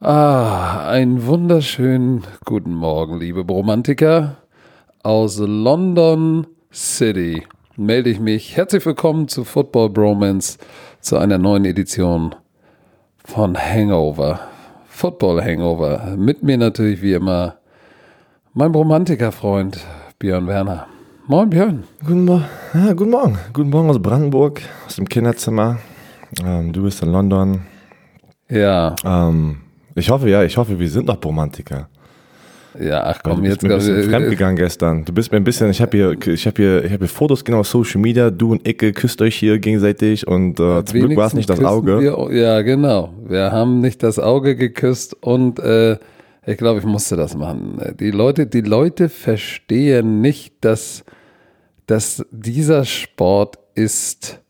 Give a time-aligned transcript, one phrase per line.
[0.00, 4.36] Ah, einen wunderschönen guten Morgen, liebe Bromantiker.
[5.02, 7.42] Aus London City
[7.74, 8.56] melde ich mich.
[8.56, 10.58] Herzlich willkommen zu Football Bromance,
[11.00, 12.36] zu einer neuen Edition
[13.24, 14.38] von Hangover.
[14.86, 16.14] Football Hangover.
[16.16, 17.56] Mit mir natürlich wie immer
[18.54, 19.84] mein Bromantiker-Freund
[20.20, 20.86] Björn Werner.
[21.26, 21.82] Moin Björn.
[22.06, 22.40] Guten, Mo
[22.72, 23.36] ja, guten Morgen.
[23.52, 25.78] Guten Morgen aus Brandenburg, aus dem Kinderzimmer.
[26.40, 27.62] Ähm, du bist in London.
[28.48, 28.94] Ja.
[29.04, 29.62] Ähm,
[29.98, 31.88] ich hoffe, ja, ich hoffe, wir sind noch Romantiker.
[32.78, 35.04] Ja, ach komm, du jetzt bist mir ein bisschen fremdgegangen gestern.
[35.04, 37.44] Du bist mir ein bisschen, ich habe hier, ich habe hier, ich habe hier Fotos
[37.44, 38.30] genau auf Social Media.
[38.30, 41.64] Du und Icke küsst euch hier gegenseitig und äh, zum Glück war es nicht das
[41.64, 42.00] Auge.
[42.00, 43.14] Wir, ja, genau.
[43.26, 45.96] Wir haben nicht das Auge geküsst und äh,
[46.46, 47.80] ich glaube, ich musste das machen.
[47.98, 51.04] Die Leute, die Leute verstehen nicht, dass,
[51.86, 54.40] dass dieser Sport ist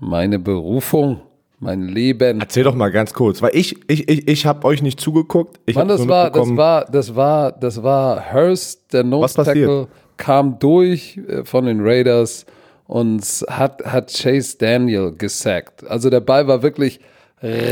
[0.00, 1.20] meine Berufung
[1.60, 2.40] mein Leben.
[2.40, 5.60] Erzähl doch mal ganz kurz, weil ich, ich, ich, ich habe euch nicht zugeguckt.
[5.66, 10.58] Ich Mann, das war, das war, das war, das war Hurst, der Nose Tackle, kam
[10.58, 12.46] durch äh, von den Raiders
[12.86, 15.86] und hat, hat Chase Daniel gesackt.
[15.86, 17.00] Also der Ball war wirklich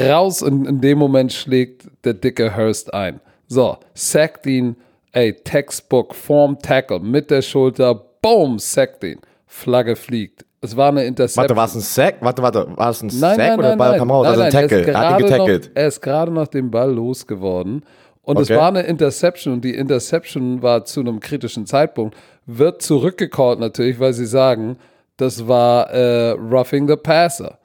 [0.08, 3.20] raus und in dem Moment schlägt der dicke Hurst ein.
[3.48, 4.76] So, sackt ihn,
[5.12, 9.20] ey, Textbook, Form Tackle mit der Schulter, boom, sackt ihn.
[9.46, 10.44] Flagge fliegt.
[10.64, 11.42] Es war eine Interception.
[11.42, 12.16] Warte, war es ein Sack?
[12.20, 14.22] Warte, warte, war es ein nein, Sack nein, oder der Ball nein, kam raus?
[14.24, 14.86] Nein, also ein Tackle.
[14.86, 15.64] Er, er hat ihn getackelt.
[15.66, 17.84] Noch, er ist gerade noch den Ball losgeworden.
[18.22, 18.52] Und okay.
[18.52, 22.16] es war eine Interception und die Interception war zu einem kritischen Zeitpunkt.
[22.46, 24.76] Wird zurückgecallt natürlich, weil sie sagen,
[25.16, 27.58] das war äh, Roughing the Passer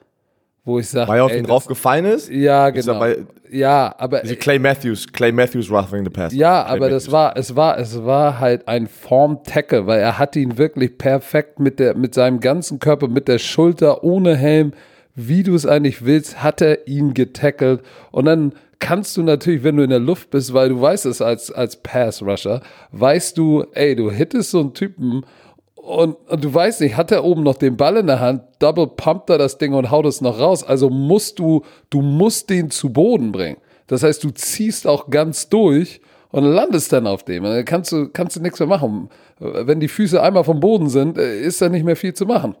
[0.68, 1.08] wo ich sage.
[1.08, 2.30] Weil er auf ihn drauf gefallen ist?
[2.30, 3.00] Ja, genau.
[3.00, 3.16] Bei,
[3.50, 4.20] ja, aber.
[4.20, 6.32] Clay Matthews, Clay Matthews roughing the pass.
[6.32, 7.04] Ja, Clay aber Matthews.
[7.04, 11.58] das war, es war, es war halt ein Form-Tackle, weil er hat ihn wirklich perfekt
[11.58, 14.72] mit der, mit seinem ganzen Körper, mit der Schulter, ohne Helm,
[15.14, 19.76] wie du es eigentlich willst, hat er ihn getackelt und dann kannst du natürlich, wenn
[19.76, 23.96] du in der Luft bist, weil du weißt es als, als Pass-Rusher, weißt du, ey,
[23.96, 25.24] du hittest so einen Typen
[25.88, 28.86] und, und, du weißt nicht, hat er oben noch den Ball in der Hand, double
[28.86, 30.62] pumpt er das Ding und haut es noch raus.
[30.62, 33.58] Also musst du, du musst den zu Boden bringen.
[33.86, 37.44] Das heißt, du ziehst auch ganz durch und landest dann auf dem.
[37.44, 39.08] Dann kannst du, kannst du nichts mehr machen.
[39.38, 42.54] Wenn die Füße einmal vom Boden sind, äh, ist da nicht mehr viel zu machen.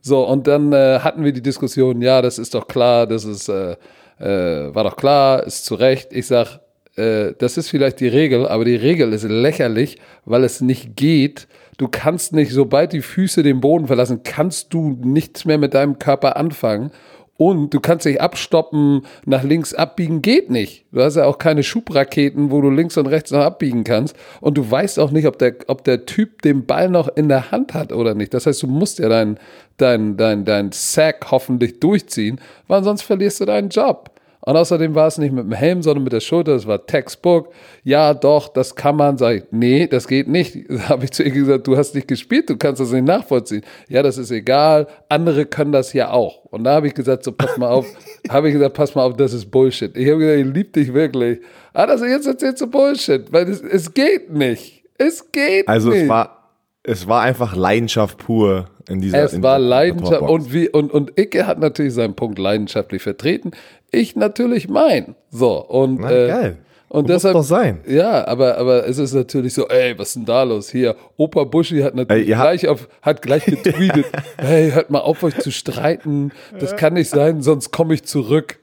[0.00, 3.48] So, und dann äh, hatten wir die Diskussion, ja, das ist doch klar, das ist,
[3.48, 3.76] äh,
[4.18, 6.12] äh, war doch klar, ist zu Recht.
[6.12, 6.60] Ich sag,
[6.96, 11.46] äh, das ist vielleicht die Regel, aber die Regel ist lächerlich, weil es nicht geht,
[11.82, 15.98] Du kannst nicht, sobald die Füße den Boden verlassen, kannst du nichts mehr mit deinem
[15.98, 16.92] Körper anfangen.
[17.36, 20.84] Und du kannst dich abstoppen, nach links abbiegen, geht nicht.
[20.92, 24.14] Du hast ja auch keine Schubraketen, wo du links und rechts noch abbiegen kannst.
[24.40, 27.50] Und du weißt auch nicht, ob der, ob der Typ den Ball noch in der
[27.50, 28.32] Hand hat oder nicht.
[28.32, 29.40] Das heißt, du musst ja dein,
[29.76, 34.12] dein, dein, dein Sack hoffentlich durchziehen, weil sonst verlierst du deinen Job.
[34.44, 36.54] Und außerdem war es nicht mit dem Helm, sondern mit der Schulter.
[36.54, 37.52] Das war Textbook.
[37.84, 39.16] Ja, doch, das kann man.
[39.16, 40.56] Sag ich, nee, das geht nicht.
[40.88, 43.62] Habe ich zu ihr gesagt, du hast nicht gespielt, du kannst das nicht nachvollziehen.
[43.88, 44.88] Ja, das ist egal.
[45.08, 46.44] Andere können das ja auch.
[46.46, 47.86] Und da habe ich gesagt, so pass mal auf.
[48.28, 49.96] habe ich gesagt, pass mal auf, das ist Bullshit.
[49.96, 51.38] Ich habe gesagt, ich liebe dich wirklich.
[51.72, 54.84] Ah, das jetzt erzählt so Bullshit, weil es, es geht nicht.
[54.98, 56.00] Es geht also nicht.
[56.00, 56.42] Also es war
[56.84, 61.18] es war einfach Leidenschaft pur in dieser Es in war Leidenschaft und wie und und
[61.18, 63.52] Icke hat natürlich seinen Punkt leidenschaftlich vertreten.
[63.92, 65.14] Ich natürlich mein.
[65.30, 66.58] So und Na, äh, geil.
[66.88, 67.80] Und Muss deshalb, doch sein.
[67.86, 70.94] Ja, aber, aber es ist natürlich so, ey, was ist denn da los hier?
[71.16, 75.38] Opa Buschi hat natürlich ey, gleich auf, hat gleich getweetet, hey, hört mal auf, euch
[75.38, 76.32] zu streiten.
[76.58, 78.58] Das kann nicht sein, sonst komme ich zurück.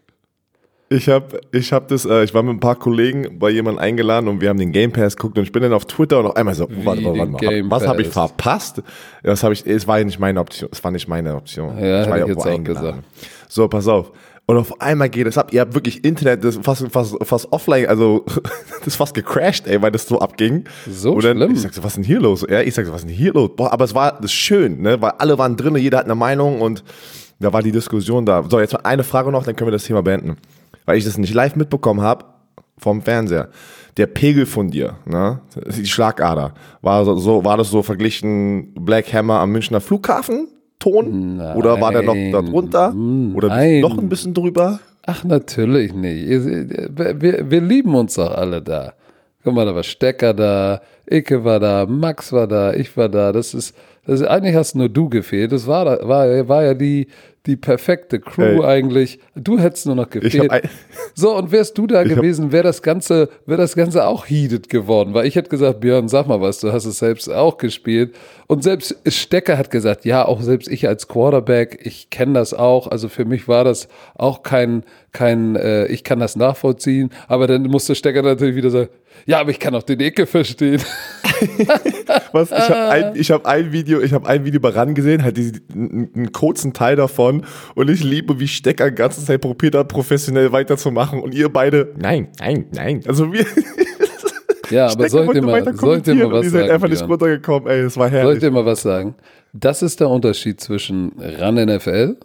[0.91, 4.27] Ich habe ich hab das, äh, ich war mit ein paar Kollegen bei jemandem eingeladen
[4.27, 6.35] und wir haben den Game Pass geguckt und ich bin dann auf Twitter und auf
[6.35, 8.81] einmal so, Wie warte, warte, warte mal, was habe ich verpasst?
[9.23, 11.77] Das habe ich, es war ja nicht meine Option, es war nicht meine Option.
[11.79, 12.85] Ja, ich war ja irgendwo auch eingeladen.
[12.85, 13.03] gesagt.
[13.49, 14.11] So, pass auf.
[14.49, 15.53] Und auf einmal geht es ab.
[15.53, 18.25] Ihr habt wirklich Internet, das ist fast, fast, fast offline, also
[18.79, 20.65] das ist fast gecrashed, ey, weil das so abging.
[20.89, 21.53] So und dann, schlimm.
[21.53, 22.45] Ich sag so, was ist denn hier los?
[22.49, 23.51] Ja, ich sag so, was ist denn hier los?
[23.55, 26.15] Boah, aber es war das ist schön, ne, weil alle waren drin, jeder hat eine
[26.15, 26.83] Meinung und
[27.39, 28.43] da war die Diskussion da.
[28.49, 30.37] So, jetzt mal eine Frage noch, dann können wir das Thema beenden
[30.89, 32.25] weil ich das nicht live mitbekommen habe
[32.79, 33.49] vom Fernseher.
[33.97, 39.39] Der Pegel von dir, ne, die Schlagader, war so, war das so verglichen Black Hammer
[39.39, 40.47] am Münchner Flughafen?
[40.79, 41.37] Ton?
[41.37, 41.57] Nein.
[41.57, 42.93] Oder war der noch da drunter?
[43.35, 43.81] Oder Nein.
[43.81, 44.79] noch ein bisschen drüber?
[45.05, 46.27] Ach, natürlich nicht.
[46.27, 48.93] Wir, wir, wir lieben uns doch alle da.
[49.43, 53.31] Guck mal, da war Stecker da, Icke war da, Max war da, ich war da.
[53.31, 53.75] Das ist,
[54.09, 55.51] Das, eigentlich hast nur du gefehlt.
[55.51, 57.07] Das war, war, war ja die,
[57.45, 58.65] die perfekte Crew Ey.
[58.65, 59.19] eigentlich.
[59.35, 60.51] Du hättest nur noch gefehlt.
[61.13, 64.69] So, und wärst du da Ich gewesen, wäre das Ganze, wäre das Ganze auch heated
[64.69, 65.13] geworden.
[65.13, 68.15] Weil ich hätte gesagt, Björn, sag mal was, du hast es selbst auch gespielt.
[68.47, 72.87] Und selbst Stecker hat gesagt, ja, auch selbst ich als Quarterback, ich kenne das auch.
[72.87, 77.11] Also für mich war das auch kein, kein, äh, ich kann das nachvollziehen.
[77.27, 78.89] Aber dann musste Stecker natürlich wieder sagen,
[79.25, 80.81] ja, aber ich kann auch den Ecke verstehen.
[82.31, 82.51] Was?
[82.51, 85.37] Ich habe ein, ich hab ein Video, ich habe ein Video bei RAN gesehen, halt
[85.37, 85.61] diesen,
[86.15, 87.45] einen, kurzen Teil davon
[87.75, 91.93] und ich liebe, wie Stecker die ganze Zeit probiert hat, professionell weiterzumachen und ihr beide,
[91.97, 93.03] nein, nein, nein.
[93.07, 93.45] Also wir,
[94.69, 96.73] Ja, aber soll ich dir mal, soll ich dir mal was ihr seid sagen?
[96.73, 98.39] einfach nicht runtergekommen, ey, es war Soll ich herrlich.
[98.39, 99.15] dir mal was sagen?
[99.53, 102.17] Das ist der Unterschied zwischen RAN NFL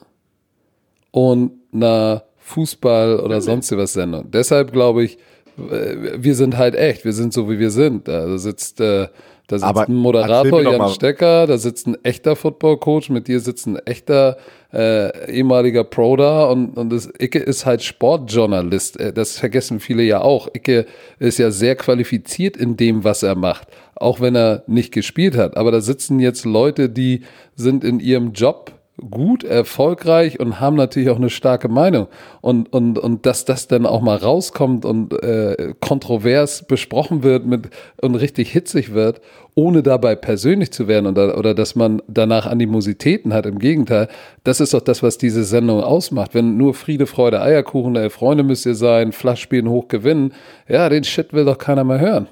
[1.11, 4.31] und einer Fußball- oder sonst was Sendung.
[4.31, 5.19] Deshalb glaube ich,
[5.57, 8.09] wir sind halt echt, wir sind so wie wir sind.
[8.09, 9.09] Da sitzt, äh,
[9.47, 13.67] da sitzt Aber ein Moderator, Jan Stecker, da sitzt ein echter Football-Coach, mit dir sitzt
[13.67, 14.39] ein echter
[14.73, 18.99] äh, ehemaliger Pro da und, und das Icke ist halt Sportjournalist.
[18.99, 20.49] Äh, Das vergessen viele ja auch.
[20.55, 20.87] Icke
[21.19, 25.57] ist ja sehr qualifiziert in dem, was er macht, auch wenn er nicht gespielt hat.
[25.57, 27.23] Aber da sitzen jetzt Leute, die
[27.55, 28.73] sind in ihrem Job
[29.11, 32.07] gut, erfolgreich und haben natürlich auch eine starke Meinung.
[32.41, 37.71] Und, und, und dass das dann auch mal rauskommt und äh, kontrovers besprochen wird mit,
[38.01, 39.21] und richtig hitzig wird,
[39.57, 43.47] ohne dabei persönlich zu werden oder, oder dass man danach Animositäten hat.
[43.47, 44.09] Im Gegenteil,
[44.45, 46.35] das ist doch das, was diese Sendung ausmacht.
[46.35, 50.33] Wenn nur Friede, Freude, Eierkuchen, äh, Freunde müsst ihr sein, Flaschspielen hoch gewinnen,
[50.69, 52.29] ja, den Shit will doch keiner mehr hören.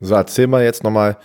[0.00, 1.16] So, erzähl mal jetzt nochmal,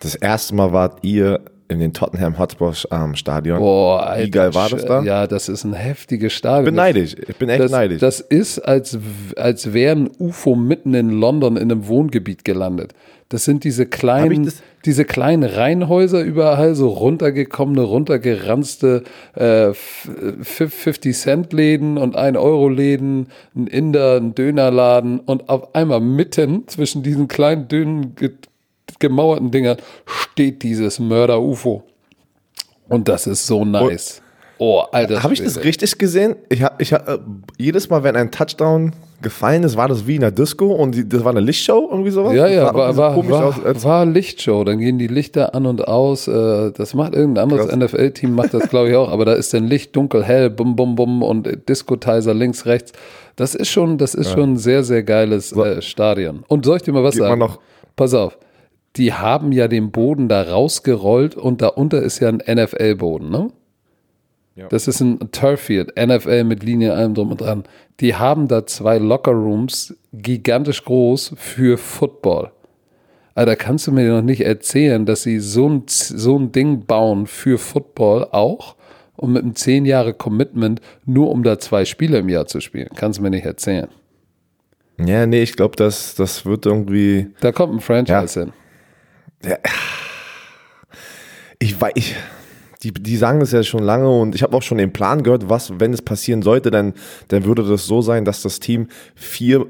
[0.00, 3.58] das erste Mal wart ihr in den Tottenham Hotspur ähm, Stadion.
[3.58, 5.02] Boah, Alter, Wie geil war das da?
[5.02, 6.64] Ja, das ist ein heftiges Stadion.
[6.64, 8.00] Ich bin neidisch, ich bin echt das, neidisch.
[8.00, 8.98] Das ist, als,
[9.36, 12.94] als wäre ein UFO mitten in London in einem Wohngebiet gelandet.
[13.28, 14.52] Das sind diese kleinen,
[14.84, 19.02] diese kleinen Reihenhäuser überall, so runtergekommene, runtergeranzte
[19.34, 23.26] äh, 50-Cent-Läden und 1-Euro-Läden,
[23.56, 28.14] ein Inder, ein Dönerladen und auf einmal mitten zwischen diesen kleinen, dünnen,
[28.98, 29.76] ge gemauerten Dingern
[30.06, 31.82] steht dieses Mörder-UFO.
[32.88, 34.22] Und das ist so nice.
[34.58, 35.22] Oh, Alter.
[35.22, 36.36] Habe ich das richtig gesehen?
[36.48, 37.18] Ich hab, ich hab, äh,
[37.58, 41.06] jedes Mal, wenn ein Touchdown gefallen ist, war das wie in der Disco und die,
[41.06, 42.32] das war eine Lichtshow irgendwie sowas?
[42.34, 44.64] Ja, ja, war, war, war, aus, war Lichtshow.
[44.64, 46.26] Dann gehen die Lichter an und aus.
[46.26, 47.74] Äh, das macht irgendein anderes.
[47.74, 49.10] NFL-Team, macht das, glaube ich, auch.
[49.10, 52.92] Aber da ist dann Licht dunkel, hell, bum, bum, bum und Disco-Tiser links, rechts.
[53.36, 56.44] Das ist schon, das ist schon ein sehr, sehr geiles äh, Stadion.
[56.48, 57.40] Und soll ich dir mal was mal sagen?
[57.40, 57.58] noch-
[57.94, 58.38] Pass auf.
[58.96, 63.50] Die haben ja den Boden da rausgerollt und darunter ist ja ein NFL-Boden, ne?
[64.54, 64.68] Ja.
[64.68, 67.64] Das ist ein Turffield, NFL mit Linien, allem drum und dran.
[68.00, 72.52] Die haben da zwei Lockerrooms, gigantisch groß für Football.
[73.34, 76.86] Aber da kannst du mir noch nicht erzählen, dass sie so ein, so ein Ding
[76.86, 78.76] bauen für Football auch
[79.16, 82.88] und mit einem zehn Jahre Commitment, nur um da zwei Spiele im Jahr zu spielen.
[82.96, 83.88] Kannst du mir nicht erzählen.
[84.98, 87.26] Ja, nee, ich glaube, das, das wird irgendwie.
[87.40, 88.52] Da kommt ein Franchise hin.
[91.58, 92.14] Ich weiß, ich,
[92.82, 95.48] die, die sagen das ja schon lange und ich habe auch schon den Plan gehört,
[95.48, 96.94] was, wenn es passieren sollte, dann,
[97.28, 99.66] dann würde das so sein, dass das Team vier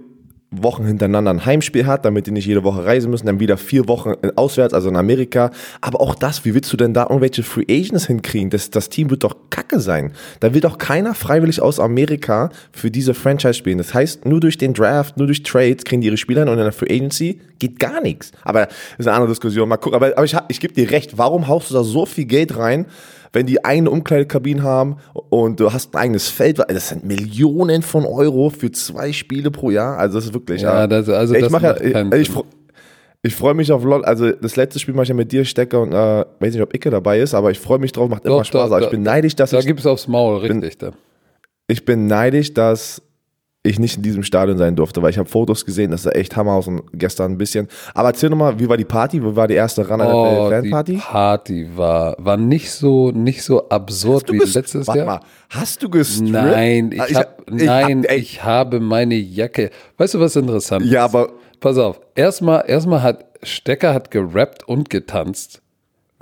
[0.63, 3.89] Wochen hintereinander ein Heimspiel hat, damit die nicht jede Woche reisen müssen, dann wieder vier
[3.89, 5.51] Wochen auswärts, also in Amerika.
[5.81, 8.51] Aber auch das, wie willst du denn da irgendwelche Free Agents hinkriegen?
[8.51, 10.13] Das, das Team wird doch kacke sein.
[10.41, 13.79] Da will doch keiner freiwillig aus Amerika für diese Franchise spielen.
[13.79, 16.59] Das heißt, nur durch den Draft, nur durch Trades kriegen die ihre Spieler hin und
[16.59, 18.33] in der Free Agency geht gar nichts.
[18.43, 19.69] Aber das ist eine andere Diskussion.
[19.69, 19.97] Mal gucken.
[19.97, 21.19] Aber, aber ich, ich gebe dir recht.
[21.19, 22.87] Warum haust du da so viel Geld rein?
[23.37, 24.97] Wenn die eine Umkleidekabine haben
[25.29, 29.71] und du hast ein eigenes Feld, das sind Millionen von Euro für zwei Spiele pro
[29.71, 29.99] Jahr.
[29.99, 30.63] Also das ist wirklich.
[30.63, 32.37] Ja, das- also ich das mach ja, keinen ich, ich, Sinn.
[32.37, 32.45] fre-
[33.23, 34.05] ich freue mich auf LOL.
[34.07, 36.75] Also das letzte Spiel mache ich ja mit dir, Stecker und äh, weiß nicht, ob
[36.75, 38.53] Icke dabei ist, aber ich freue mich drauf, macht immer Doch, Spaß.
[38.61, 40.79] da- aber ich da- bin neidisch, dass Da gibt es aufs Maul, richtig.
[40.79, 40.93] Da.
[41.69, 43.03] ich bin neidisch, dass
[43.67, 46.37] ich nicht in diesem Stadion sein durfte, weil ich habe Fotos gesehen, das sah echt
[46.37, 47.69] Hammer aus und gestern ein bisschen.
[47.95, 49.23] Aber erzähl nochmal, wie war die Party?
[49.23, 50.97] Wie war die erste Run Oh, die Fanparty?
[50.97, 55.07] Party war, war nicht so, nicht so absurd wie letztes Warte Jahr.
[55.07, 55.21] mal,
[55.51, 56.31] hast du gestrippt?
[56.31, 59.71] Nein, Ah, ich, hab, nein, ey, ich habe meine Jacke.
[59.99, 60.91] Weißt du, was interessant ist?
[60.93, 62.01] Ja, aber Pass auf.
[62.15, 65.63] Erstmal, erstmal hat Stecker hat gerappt und getanzt.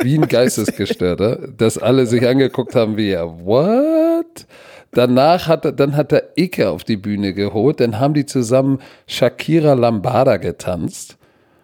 [0.01, 4.47] Wie ein Geistesgestörter, dass alle sich angeguckt haben wie, ja, what?
[4.95, 8.79] Danach hat er, dann hat er Icke auf die Bühne geholt, dann haben die zusammen
[9.07, 11.17] Shakira Lambada getanzt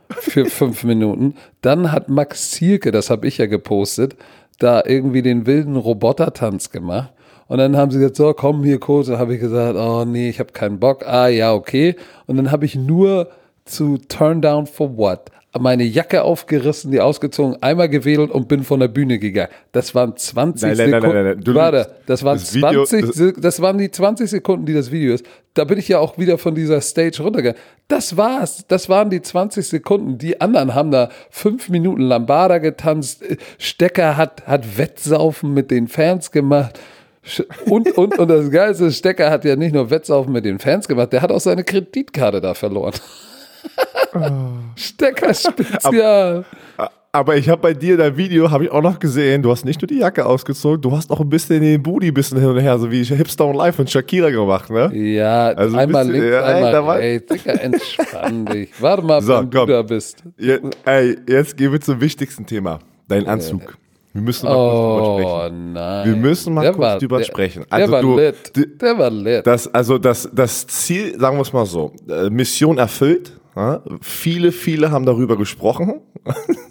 [0.08, 1.34] für fünf Minuten.
[1.62, 4.16] Dann hat Max Zielke, das habe ich ja gepostet,
[4.58, 7.12] da irgendwie den wilden Robotertanz gemacht.
[7.46, 9.08] Und dann haben sie gesagt, so, komm hier kurz.
[9.08, 11.04] Dann habe ich gesagt, oh nee, ich habe keinen Bock.
[11.04, 11.96] Ah ja, okay.
[12.26, 13.28] Und dann habe ich nur
[13.64, 18.78] zu Turn Down for What meine Jacke aufgerissen, die ausgezogen, einmal gewedelt und bin von
[18.78, 19.48] der Bühne gegangen.
[19.72, 21.16] Das waren 20 Nein, nein, nein, Sekunden.
[21.24, 21.90] nein, nein, du Warte, lügst.
[22.06, 25.12] das waren Das Video- 20 das- Se- das waren die 20 Sekunden, die das Video
[25.14, 25.24] ist.
[25.54, 27.60] Da bin ich ja auch wieder von dieser Stage runtergegangen.
[27.88, 28.64] Das war's.
[28.68, 30.18] Das waren die 20 Sekunden.
[30.18, 33.24] Die anderen haben da fünf Minuten Lambada getanzt.
[33.58, 36.78] Stecker hat, hat Wettsaufen mit den Fans gemacht.
[37.66, 40.88] Und, und, und das Geilste, ist, Stecker hat ja nicht nur Wettsaufen mit den Fans
[40.88, 42.94] gemacht, der hat auch seine Kreditkarte da verloren.
[44.76, 46.44] Stecker Spezial.
[47.12, 49.80] Aber ich habe bei dir dein Video, habe ich auch noch gesehen, du hast nicht
[49.82, 52.58] nur die Jacke ausgezogen, du hast auch ein bisschen den Booty ein bisschen hin und
[52.60, 54.94] her, so wie Hipster und Live von Shakira gemacht, ne?
[54.94, 58.70] Ja, Also ein einmal bisschen- links, ja, einmal ey, Digga, entspann dich.
[58.80, 59.68] Warte mal, So, wann du komm.
[59.68, 60.22] da bist.
[60.38, 62.78] Ja, ey, jetzt gehen wir zum wichtigsten Thema.
[63.08, 63.76] Dein Anzug.
[64.12, 65.72] Wir müssen mal kurz drüber Oh sprechen.
[65.72, 66.08] nein.
[66.08, 67.64] Wir müssen mal Der kurz war- drüber der, sprechen.
[67.68, 68.80] Der Also war du- lit.
[68.80, 69.46] Der war lit.
[69.46, 73.32] Das, also das, das Ziel, sagen wir es mal so, äh, Mission erfüllt.
[73.56, 73.82] Ja?
[74.00, 76.00] Viele, viele haben darüber gesprochen.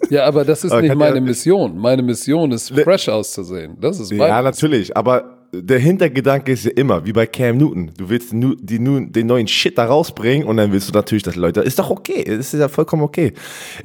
[0.08, 1.76] Ja, aber das ist nicht meine Mission.
[1.78, 3.76] Meine Mission ist, fresh auszusehen.
[3.80, 7.90] Das ist Ja, mein natürlich, aber der Hintergedanke ist ja immer, wie bei Cam Newton.
[7.96, 11.34] Du willst die, nu, den neuen Shit da rausbringen und dann willst du natürlich, dass
[11.36, 13.32] Leute, ist doch okay, ist ja vollkommen okay.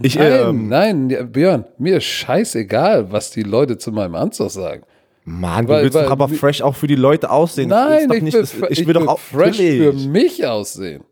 [0.01, 4.51] Ich, Nein, ähm, nein, ja, Björn, mir ist scheißegal, was die Leute zu meinem Anzug
[4.51, 4.83] sagen.
[5.23, 7.69] Mann, du weil- willst weil- doch aber fresh auch für die Leute aussehen.
[7.69, 10.07] Nein, ich nicht, will, das, fre- ich will doch auch fresh für natürlich.
[10.07, 11.03] mich aussehen.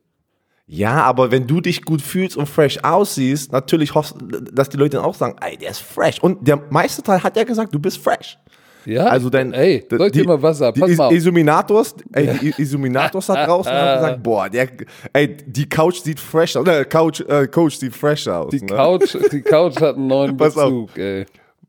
[0.65, 4.15] Ja, aber wenn du dich gut fühlst und fresh aussiehst, natürlich hoffst
[4.53, 6.19] dass die Leute dann auch sagen, ey, der ist fresh.
[6.21, 8.37] Und der meiste Teil hat ja gesagt, du bist fresh.
[8.85, 10.73] Ja, Also dein, ey, ich dir mal was sagen?
[10.75, 11.13] Die Pass Is mal auf.
[11.13, 14.67] Isuminators, ey, die Isuminators da draußen haben gesagt, boah, der,
[15.13, 16.65] ey, die Couch sieht fresh aus.
[16.65, 18.51] Ne, Couch, äh, Coach sieht fresh aus.
[18.51, 18.75] Die ne?
[18.75, 20.87] Couch, die Couch hat einen neuen Pass auf.
[20.87, 21.25] Bezug, ey.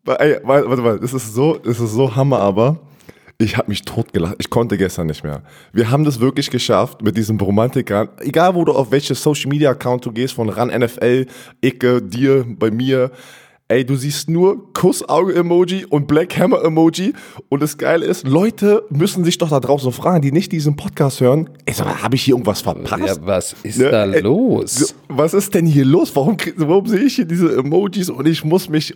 [0.07, 2.81] Ey, warte, warte mal, das ist so, das ist so Hammer, aber
[3.39, 4.37] ich habe mich totgelacht.
[4.39, 5.43] Ich konnte gestern nicht mehr.
[5.73, 8.09] Wir haben das wirklich geschafft mit diesen Romantikern.
[8.21, 11.27] Egal, wo du auf welche Social Media Account du gehst, von ran NFL,
[11.61, 13.11] Icke, dir, bei mir.
[13.75, 17.13] Ey, du siehst nur Kussauge-Emoji und Black Hammer-Emoji.
[17.49, 21.21] Und das Geile ist, Leute müssen sich doch da draußen fragen, die nicht diesen Podcast
[21.21, 21.51] hören.
[21.65, 23.03] Ey, sag mal, habe ich hier irgendwas verpasst?
[23.05, 24.75] Ja, was ist Ne, da ey, los?
[24.77, 26.15] so, Was ist denn hier los?
[26.15, 28.95] Warum, warum sehe ich hier diese Emojis und ich muss mich,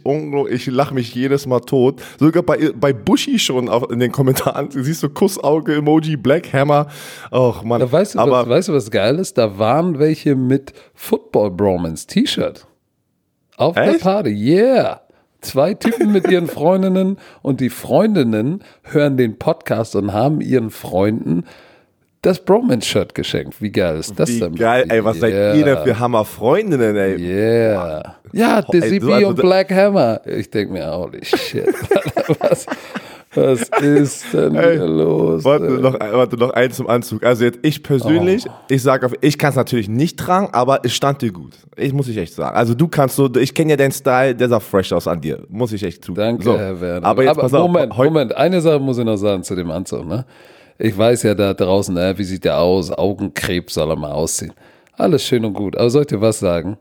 [0.49, 2.01] ich lache mich jedes Mal tot.
[2.21, 6.87] Sogar bei, bei Bushi schon auf, in den Kommentaren, siehst du Kussauge-Emoji, Black Hammer.
[7.33, 7.81] Och Mann.
[7.81, 9.37] Da weißt, du, aber was, weißt du, was geil ist?
[9.39, 11.51] Da waren welche mit Football
[13.59, 14.01] Auf der Echt?
[14.03, 15.01] Party, yeah.
[15.41, 21.45] Zwei Typen mit ihren Freundinnen und die Freundinnen hören den Podcast und haben ihren Freunden
[22.23, 23.61] das Bromance-Shirt geschenkt.
[23.61, 24.55] Wie geil ist das wie denn?
[24.55, 27.17] geil, ey, was seid ihr denn für Hammer-Freundinnen, ey?
[27.17, 28.17] Yeah.
[28.33, 30.21] Ja, Dizzy B also und Black Hammer.
[30.25, 31.67] Ich denke mir, holy shit.
[32.41, 32.67] was,
[33.41, 35.45] was ist denn Ey, hier los?
[35.45, 35.81] Warte ey?
[35.81, 37.23] noch, warte noch eins zum Anzug.
[37.25, 38.53] Also jetzt ich persönlich, Oh.
[38.69, 41.53] ich sag auf, ich kann es natürlich nicht tragen, aber es stand dir gut.
[41.77, 42.57] Ich muss ich echt sagen.
[42.57, 45.43] Also du kannst so, ich kenne ja deinen Style, der sah fresh aus an dir.
[45.49, 46.25] Muss ich echt zugeben.
[46.39, 46.59] Danke, so.
[46.59, 47.07] Herr Werner.
[47.07, 47.63] Aber jetzt pass auf.
[47.71, 50.07] Moment, heu- Moment, eine Sache muss ich noch sagen zu dem Anzug.
[50.07, 50.25] Ne?
[50.79, 52.91] Ich weiß ja da draußen, äh, wie sieht der aus?
[52.91, 54.53] Augenkrebs soll er mal ausziehen.
[54.97, 55.77] Alles schön und gut.
[55.77, 56.77] Aber soll ich dir was sagen?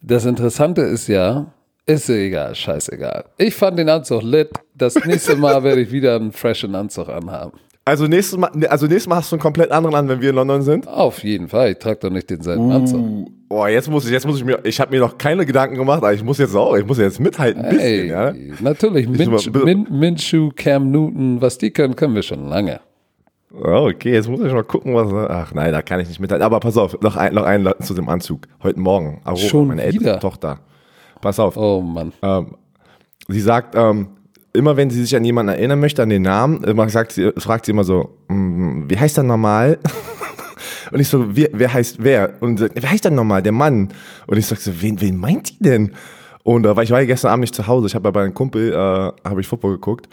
[0.00, 1.46] Das Interessante ist ja,
[1.88, 3.24] ist egal, scheißegal.
[3.38, 4.50] Ich fand den Anzug lit.
[4.74, 7.52] Das nächste Mal werde ich wieder einen freshen Anzug anhaben.
[7.84, 10.36] Also nächstes Mal, also nächstes Mal hast du einen komplett anderen an, wenn wir in
[10.36, 10.86] London sind.
[10.86, 11.70] Auf jeden Fall.
[11.72, 13.28] Ich trage doch nicht denselben Anzug.
[13.48, 15.98] Boah, jetzt muss ich, jetzt muss ich mir, ich habe mir noch keine Gedanken gemacht,
[15.98, 18.34] aber ich muss jetzt auch, ich muss jetzt mithalten ein bisschen, Ey, ja.
[18.60, 19.08] natürlich.
[19.08, 22.80] Min, mal- Min, Minshew, Cam Newton, was die können, können wir schon lange.
[23.54, 25.10] Oh, okay, jetzt muss ich mal gucken, was.
[25.30, 26.44] Ach nein, da kann ich nicht mithalten.
[26.44, 28.42] Aber pass auf, noch ein, noch ein zu dem Anzug.
[28.62, 29.22] Heute Morgen.
[29.24, 29.94] Aurora, Schon meine wieder?
[29.94, 30.60] älteste Tochter.
[31.20, 31.56] Pass auf.
[31.56, 32.12] Oh Mann.
[32.22, 32.54] Ähm,
[33.28, 34.08] sie sagt, ähm,
[34.52, 37.66] immer wenn sie sich an jemanden erinnern möchte, an den Namen, immer sagt sie, fragt
[37.66, 39.78] sie immer so, "Mm, wie heißt der normal?
[40.90, 42.34] Und ich so, wer, wer heißt wer?
[42.40, 43.42] Und sie sagt, wer heißt denn nochmal?
[43.42, 43.88] Der Mann.
[44.26, 45.92] Und ich sag so, wen, wen meint die denn?
[46.44, 48.32] Und äh, weil ich war ja gestern Abend nicht zu Hause, ich habe bei einem
[48.32, 48.76] Kumpel, äh,
[49.28, 50.08] habe ich Football geguckt.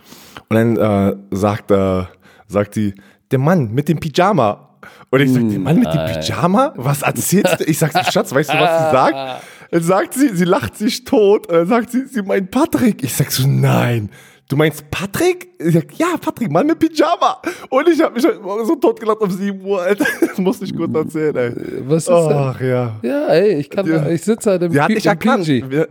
[0.49, 2.03] Und dann äh, sagt, äh,
[2.47, 2.93] sagt sie,
[3.31, 4.69] der Mann mit dem Pyjama.
[5.11, 6.73] Und ich sag, der Mann mit dem Pyjama?
[6.75, 7.63] Was erzählst du?
[7.63, 9.43] Ich sag, Schatz, weißt du, was sie sagt?
[9.71, 11.47] Dann sagt sie, sie lacht sich tot.
[11.47, 13.03] Und dann sagt sie, sie meint Patrick.
[13.03, 14.09] Ich sag so, nein.
[14.47, 15.47] Du meinst Patrick?
[15.57, 17.41] Ich sag, ja, Patrick, Mann mit Pyjama.
[17.69, 20.05] Und ich habe mich heute Morgen so tot gelacht um 7 Uhr, Alter.
[20.21, 21.51] Das musste ich kurz erzählen, ey.
[21.87, 22.15] Was ist denn?
[22.15, 22.99] Ach ja.
[23.01, 24.07] Ja, ey, ich kann, Ja.
[24.07, 25.45] ich sitze halt im, Sie hat P- erkannt.
[25.45, 25.63] PG.
[25.69, 25.87] Wir,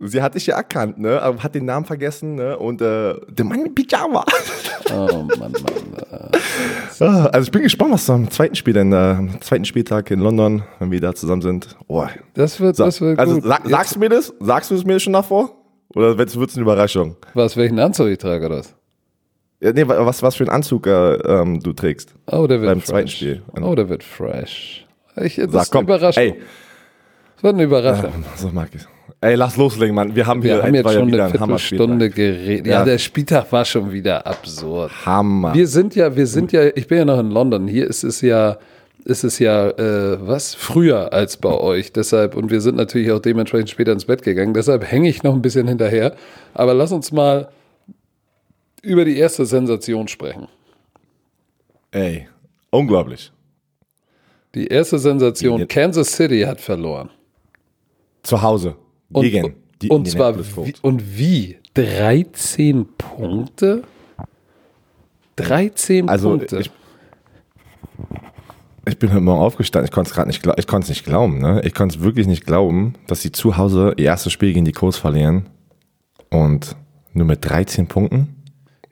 [0.00, 1.20] sie hat dich ja erkannt, ne?
[1.22, 2.58] Aber hat den Namen vergessen, ne?
[2.58, 4.24] Und äh, der Mann mit Pyjama.
[4.92, 5.06] Oh
[5.38, 5.52] Mann, Mann.
[7.00, 10.20] Ah, also ich bin gespannt, was am zweiten Spiel denn, äh, am zweiten Spieltag in
[10.20, 11.76] London, wenn wir da zusammen sind.
[11.86, 12.06] Oh.
[12.34, 13.44] Das wird, So, das wird also gut.
[13.44, 14.34] sag, sagst du mir das?
[14.40, 15.50] Sagst du es mir schon davor?
[15.94, 17.16] Oder wird es eine Überraschung?
[17.34, 18.74] Was, welchen Anzug ich trage oder was?
[19.60, 22.14] Ja, nee, wa- was, was für einen Anzug äh, ähm, du trägst.
[22.30, 22.88] Oh, der wird Beim fresh.
[22.90, 23.42] zweiten Spiel.
[23.60, 24.86] Oh, der wird fresh.
[25.16, 26.22] Ich, das Sag, ist eine komm, Überraschung.
[26.22, 26.40] ey,
[27.36, 28.10] Das war eine Überraschung.
[28.10, 28.82] Ja, so mag ich
[29.22, 30.16] Ey, lass loslegen, Mann.
[30.16, 32.66] Wir haben, Wir hier haben jetzt schon wieder eine ein Viertelstunde geredet.
[32.66, 32.84] Ja, Ja.
[32.84, 34.90] der Spieltag war schon wieder absurd.
[35.04, 35.52] Hammer.
[35.54, 37.68] Wir sind ja, wir sind ja, ich bin ja noch in London.
[37.68, 38.56] Hier ist es ja,
[39.04, 40.54] ist es ja, äh, was?
[40.54, 41.92] Früher als bei euch.
[41.92, 44.54] Deshalb, und wir sind natürlich auch dementsprechend später ins Bett gegangen.
[44.54, 46.14] Deshalb hänge ich noch ein bisschen hinterher.
[46.54, 47.50] Aber lass uns mal
[48.80, 50.48] über die erste Sensation sprechen.
[51.90, 52.26] Ey,
[52.70, 53.32] unglaublich.
[54.54, 57.10] Die erste Sensation, Kansas City hat verloren.
[58.22, 58.76] Zu Hause.
[59.12, 61.58] Und, Gegen die und zwar wie, und wie?
[61.74, 63.82] 13 Punkte?
[65.36, 66.60] 13 Also Punkte.
[66.60, 66.70] ich,
[68.86, 69.86] ich bin heute Morgen aufgestanden.
[69.86, 71.38] Ich konnte es gerade nicht, ich konnte es nicht glauben.
[71.38, 71.62] Ne?
[71.64, 74.72] Ich konnte es wirklich nicht glauben, dass sie zu Hause ihr erstes Spiel gegen die
[74.72, 75.46] Colts verlieren
[76.30, 76.76] und
[77.12, 78.36] nur mit 13 Punkten.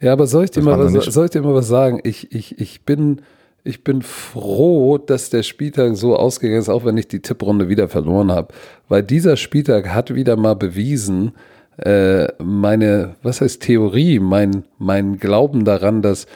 [0.01, 2.01] Ja, aber soll ich dir, Das mal was, soll ich dir mal was sagen?
[2.05, 3.23] Ich, ich, ich, bin,
[3.65, 7.89] ich bin froh, dass der Spieltag so ausgegangen ist, auch wenn ich die Tipprunde wieder
[7.89, 8.55] verloren habe.
[8.89, 11.33] Weil dieser Spieltag hat wieder mal bewiesen,
[11.79, 16.27] äh, meine, was heißt Theorie, mein, mein Glauben daran, dass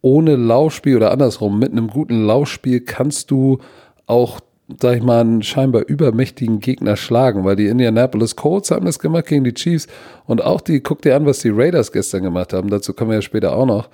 [0.00, 3.58] ohne Laufspiel oder andersrum, mit einem guten Laufspiel kannst du
[4.06, 4.40] auch,
[4.80, 9.26] sag ich mal, einen scheinbar übermächtigen Gegner schlagen, weil die Indianapolis Colts haben das gemacht
[9.26, 9.86] gegen die Chiefs
[10.26, 13.16] und auch die, guck dir an, was die Raiders gestern gemacht haben, dazu kommen wir
[13.16, 13.88] ja später auch noch.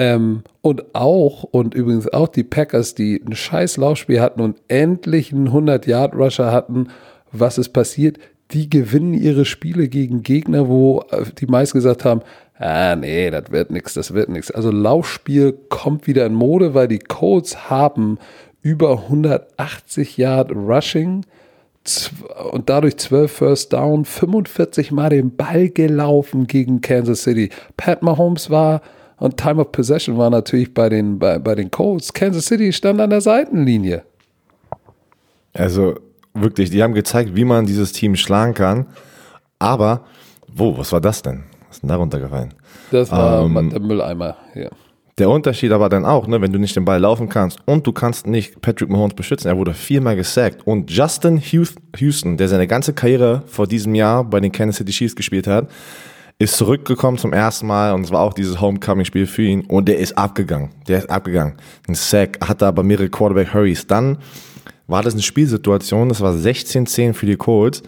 [0.00, 5.30] Ähm, und auch, und übrigens auch die Packers, die ein scheiß Laufspiel hatten und endlich
[5.30, 6.88] einen 100-Yard-Rusher hatten,
[7.32, 8.18] was ist passiert?
[8.52, 12.22] Die gewinnen ihre Spiele gegen Gegner, wo äh, die meisten gesagt haben,
[12.58, 14.50] ah nee, das wird nichts, das wird nichts.
[14.50, 18.18] Also Laufspiel kommt wieder in Mode, weil die Colts haben
[18.62, 21.26] über 180 Yard Rushing
[22.52, 27.50] und dadurch 12 First Down, 45 Mal den Ball gelaufen gegen Kansas City.
[27.76, 28.80] Pat Mahomes war
[29.20, 32.12] und Time of Possession war natürlich bei den, bei, bei den Colts.
[32.12, 34.02] Kansas City stand an der Seitenlinie.
[35.52, 35.94] Also
[36.34, 38.86] wirklich, die haben gezeigt, wie man dieses Team schlagen kann.
[39.58, 40.04] Aber,
[40.52, 41.44] wo, was war das denn?
[41.68, 42.54] Was ist denn da runtergefallen?
[42.90, 44.70] Das war Ähm, der Mülleimer hier.
[45.18, 47.92] Der Unterschied aber dann auch, ne, wenn du nicht den Ball laufen kannst und du
[47.92, 49.48] kannst nicht Patrick Mahomes beschützen.
[49.48, 50.66] Er wurde viermal gesackt.
[50.66, 54.92] Und Justin Hous- Houston, der seine ganze Karriere vor diesem Jahr bei den Kansas City
[54.92, 55.68] Chiefs gespielt hat,
[56.40, 59.98] ist zurückgekommen zum ersten Mal und es war auch dieses Homecoming-Spiel für ihn und der
[59.98, 60.70] ist abgegangen.
[60.88, 61.52] Der ist abgegangen.
[61.86, 63.86] Ein Sack, hatte aber mehrere Quarterback-Hurries.
[63.86, 64.16] Dann
[64.88, 67.82] war das eine Spielsituation, das war 16-10 für die Colts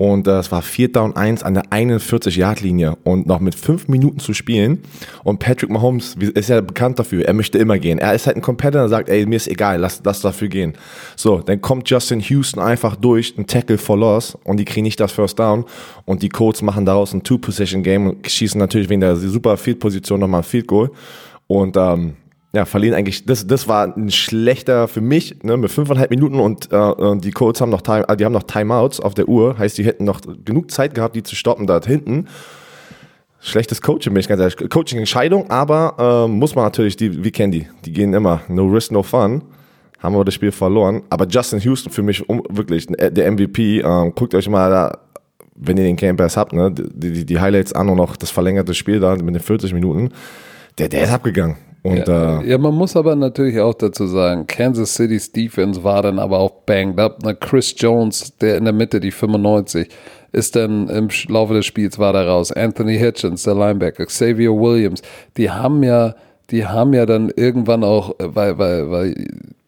[0.00, 4.18] und äh, es war 4 Down 1 an der 41-Yard-Linie und noch mit 5 Minuten
[4.18, 4.80] zu spielen
[5.24, 7.98] und Patrick Mahomes ist ja bekannt dafür, er möchte immer gehen.
[7.98, 10.72] Er ist halt ein Competitor, der sagt, ey, mir ist egal, lass, lass dafür gehen.
[11.16, 14.98] So, dann kommt Justin Houston einfach durch, ein Tackle for Loss und die kriegen nicht
[14.98, 15.66] das First Down
[16.06, 20.40] und die Colts machen daraus ein Two-Position-Game und schießen natürlich wegen der super Field-Position nochmal
[20.40, 20.92] ein Field Goal
[21.46, 22.14] und ähm,
[22.52, 26.72] ja, verlieren eigentlich, das, das war ein schlechter für mich, ne, mit fünfeinhalb Minuten und,
[26.72, 29.56] äh, und die Colts haben noch, Time, äh, die haben noch Timeouts auf der Uhr,
[29.56, 32.26] heißt, die hätten noch genug Zeit gehabt, die zu stoppen da hinten.
[33.42, 34.68] Schlechtes Coaching, bin ich ganz ehrlich.
[34.68, 38.90] Coaching-Entscheidung, aber ähm, muss man natürlich, die, wir kennen die, die gehen immer, no risk,
[38.90, 39.42] no fun.
[39.98, 41.02] Haben wir das Spiel verloren.
[41.08, 43.80] Aber Justin Houston für mich um, wirklich der MVP.
[43.80, 44.98] Ähm, guckt euch mal da,
[45.54, 48.74] wenn ihr den Campers habt, ne, die, die, die Highlights an und noch das verlängerte
[48.74, 50.10] Spiel da mit den 40 Minuten.
[50.78, 51.56] Der, der ist abgegangen.
[51.82, 56.02] Und Ja, äh, ja, man muss aber natürlich auch dazu sagen, Kansas City's Defense war
[56.02, 57.18] dann aber auch banged up.
[57.22, 59.88] Na, Chris Jones, der in der Mitte, die 95,
[60.32, 62.52] ist dann im Laufe des Spiels war da raus.
[62.52, 65.02] Anthony Hitchens, der Linebacker, Xavier Williams,
[65.36, 66.14] die haben ja,
[66.50, 69.14] die haben ja dann irgendwann auch, äh, weil, weil, weil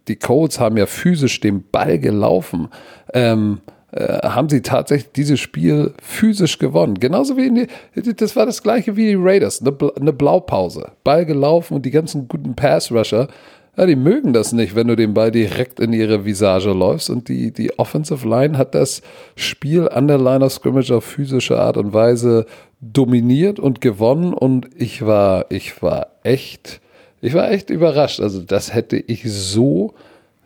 [0.08, 2.68] die Colts haben ja physisch den Ball gelaufen.
[3.14, 3.60] Ähm,
[3.92, 6.98] äh, haben sie tatsächlich dieses Spiel physisch gewonnen.
[6.98, 10.92] Genauso wie in die, das war das gleiche wie die Raiders, eine, eine Blaupause.
[11.04, 13.28] Ball gelaufen und die ganzen guten Pass-Rusher,
[13.76, 17.08] ja, die mögen das nicht, wenn du den Ball direkt in ihre Visage läufst.
[17.10, 19.02] Und die, die Offensive Line hat das
[19.34, 22.46] Spiel an der Line of Scrimmage auf physische Art und Weise
[22.80, 24.34] dominiert und gewonnen.
[24.34, 26.80] Und ich war, ich war echt,
[27.20, 28.20] ich war echt überrascht.
[28.20, 29.94] Also das hätte ich so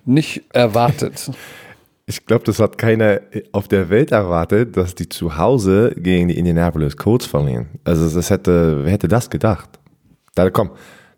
[0.04, 1.30] nicht erwartet.
[2.08, 6.38] Ich glaube, das hat keiner auf der Welt erwartet, dass die zu Hause gegen die
[6.38, 7.66] Indianapolis Colts verlieren.
[7.82, 9.68] Also das hätte, wer hätte das gedacht?
[10.36, 10.70] Da komm,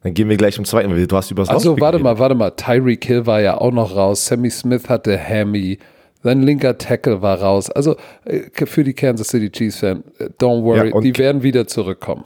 [0.02, 2.52] dann gehen wir gleich zum zweiten, du hast über das Also warte mal, warte mal.
[2.52, 4.24] Tyreek Hill war ja auch noch raus.
[4.24, 5.78] Sammy Smith hatte Hammy.
[6.22, 7.70] Sein linker Tackle war raus.
[7.70, 11.66] Also äh, für die Kansas City Chiefs Fan, äh, don't worry, Ja, die werden wieder
[11.66, 12.24] zurückkommen.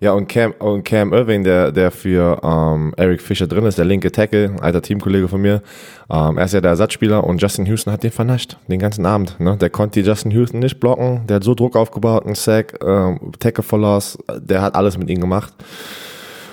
[0.00, 3.84] Ja, und Cam, und Cam Irving, der, der für ähm, Eric Fischer drin ist, der
[3.84, 5.60] linke Tackle, alter Teamkollege von mir,
[6.08, 9.40] ähm, er ist ja der Ersatzspieler und Justin Houston hat den vernascht, den ganzen Abend.
[9.40, 9.56] Ne?
[9.56, 13.32] Der konnte die Justin Houston nicht blocken, der hat so Druck aufgebaut, ein Sack, ähm,
[13.40, 15.52] Tackle for Loss, der hat alles mit ihm gemacht.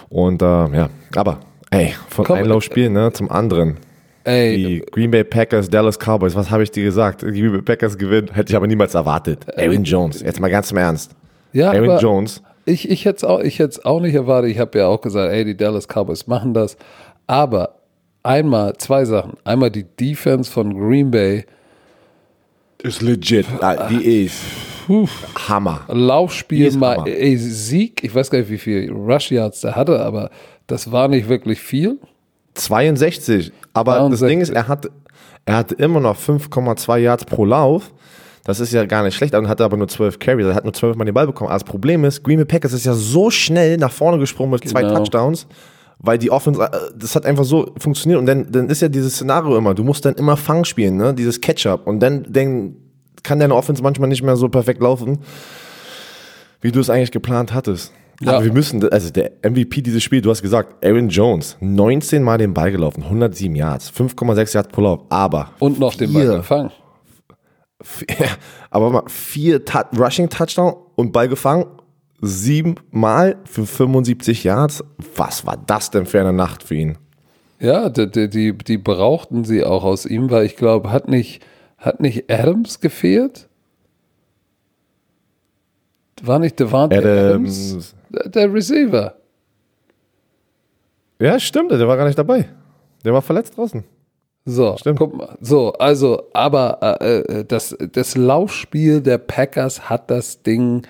[0.10, 3.78] Und äh, ja, aber ey, von Komm, einem Laufspiel ne, zum anderen.
[4.24, 7.22] Ey, Die Green Bay Packers, Dallas Cowboys, was habe ich dir gesagt?
[7.22, 9.46] Die Green Bay Packers gewinnen, hätte ich aber niemals erwartet.
[9.56, 11.12] Aaron Jones, jetzt mal ganz im Ernst.
[11.54, 14.52] ja, Aaron Jones, ich, ich hätte es auch, ich auch nicht erwartet.
[14.52, 16.78] Ich habe ja auch gesagt, ey, die Dallas Cowboys machen das.
[17.28, 17.76] Aber
[18.24, 19.34] einmal, zwei Sachen.
[19.44, 21.46] Einmal die Defense von Green Bay.
[22.82, 23.46] ist legit.
[23.62, 24.42] Ah, Die ist
[25.48, 25.82] Hammer.
[25.88, 27.08] Laufspiel ist mal, Hammer.
[27.08, 30.30] ey, Sieg, ich weiß gar nicht, wie viel Rush Yards der hatte, aber
[30.68, 32.00] das war nicht wirklich viel.
[32.56, 33.52] 62.
[33.74, 34.28] Aber das 62.
[34.30, 34.90] Ding ist, er hat,
[35.46, 37.92] er hatte immer noch 5,2 Yards pro Lauf.
[38.46, 40.46] Das ist ja gar nicht schlecht, und hatte aber nur 12 Carries.
[40.46, 41.50] Er hat nur 12 Mal den Ball bekommen.
[41.50, 44.70] Aber das Problem ist, Green Bay Packers ist ja so schnell nach vorne gesprungen mit
[44.70, 44.98] zwei Genau.
[44.98, 45.48] Touchdowns,
[45.98, 48.20] weil die Offense, äh, das hat einfach so funktioniert.
[48.20, 51.16] Und dann, dann ist ja dieses Szenario immer, du musst dann immer Fang spielen, ne?
[51.16, 51.88] dieses Catch-up.
[51.88, 52.76] Und dann, dann
[53.24, 55.18] kann deine Offense manchmal nicht mehr so perfekt laufen,
[56.62, 57.94] wie du es eigentlich geplant hattest.
[58.22, 58.34] Ja.
[58.34, 62.38] Aber wir müssen, also der MVP dieses Spiel, du hast gesagt, Aaron Jones, 19 Mal
[62.38, 66.70] den Ball gelaufen, 107 Yards, 5,6 Yards Lauf, aber Und noch den Ball gefangen.
[67.86, 68.08] Vier,
[68.70, 71.66] aber mal vier Ta Rushing Touchdown und Ball gefangen,
[72.22, 74.84] sieben Mal für 75 Yards.
[75.16, 76.98] Was war das denn für eine Nacht für ihn?
[77.60, 81.42] Ja, die, die, die, die brauchten sie auch aus ihm, weil ich glaube, hat nicht,
[81.78, 83.48] hat nicht Adams gefehlt?
[86.22, 87.72] War nicht Devante Adams?
[87.72, 87.96] Adams.
[88.10, 89.16] Der, der Receiver.
[91.20, 92.50] Ja, stimmt, der war gar nicht dabei.
[93.04, 93.84] Der war verletzt draußen.
[94.46, 95.00] So, Stimmt.
[95.00, 95.38] guck mal.
[95.42, 100.84] So, also, aber äh, äh, das, das Laufspiel der Packers hat das Ding,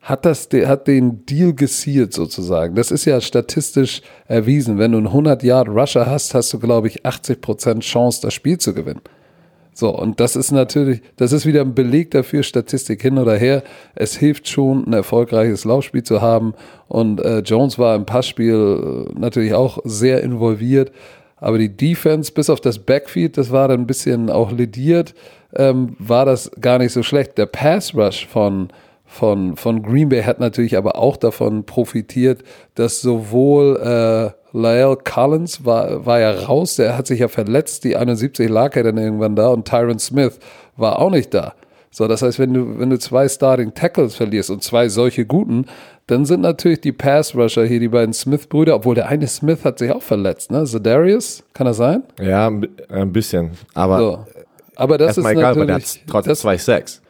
[0.00, 2.76] hat das, hat den Deal gesealt sozusagen.
[2.76, 4.78] Das ist ja statistisch erwiesen.
[4.78, 8.58] Wenn du einen 100 Yard Rusher hast, hast du, glaube ich, 80% Chance, das Spiel
[8.58, 9.00] zu gewinnen.
[9.74, 13.64] So, und das ist natürlich, das ist wieder ein Beleg dafür, Statistik hin oder her.
[13.94, 16.54] Es hilft schon, ein erfolgreiches Laufspiel zu haben.
[16.88, 20.92] Und äh, Jones war im Passspiel äh, natürlich auch sehr involviert.
[21.42, 25.12] Aber die Defense, bis auf das Backfield, das war dann ein bisschen auch lediert,
[25.56, 27.36] ähm, war das gar nicht so schlecht.
[27.36, 28.68] Der Pass Rush von,
[29.04, 32.44] von, von Green Bay hat natürlich aber auch davon profitiert,
[32.76, 37.96] dass sowohl äh, Lyle Collins war, war ja raus, der hat sich ja verletzt, die
[37.96, 40.38] 71 lag ja dann irgendwann da und Tyron Smith
[40.76, 41.54] war auch nicht da.
[41.90, 45.66] So, das heißt, wenn du, wenn du zwei Starting Tackles verlierst und zwei solche guten,
[46.06, 49.78] dann sind natürlich die Pass Rusher hier, die beiden Smith-Brüder, obwohl der eine Smith hat
[49.78, 50.64] sich auch verletzt, ne?
[50.64, 52.02] Zedarius, kann das sein?
[52.20, 53.52] Ja, ein bi- ein bisschen.
[53.74, 54.26] Aber So.
[54.74, 57.02] Aber das ist egal, weil der hat natürlich, trotzdem zwei Sacks.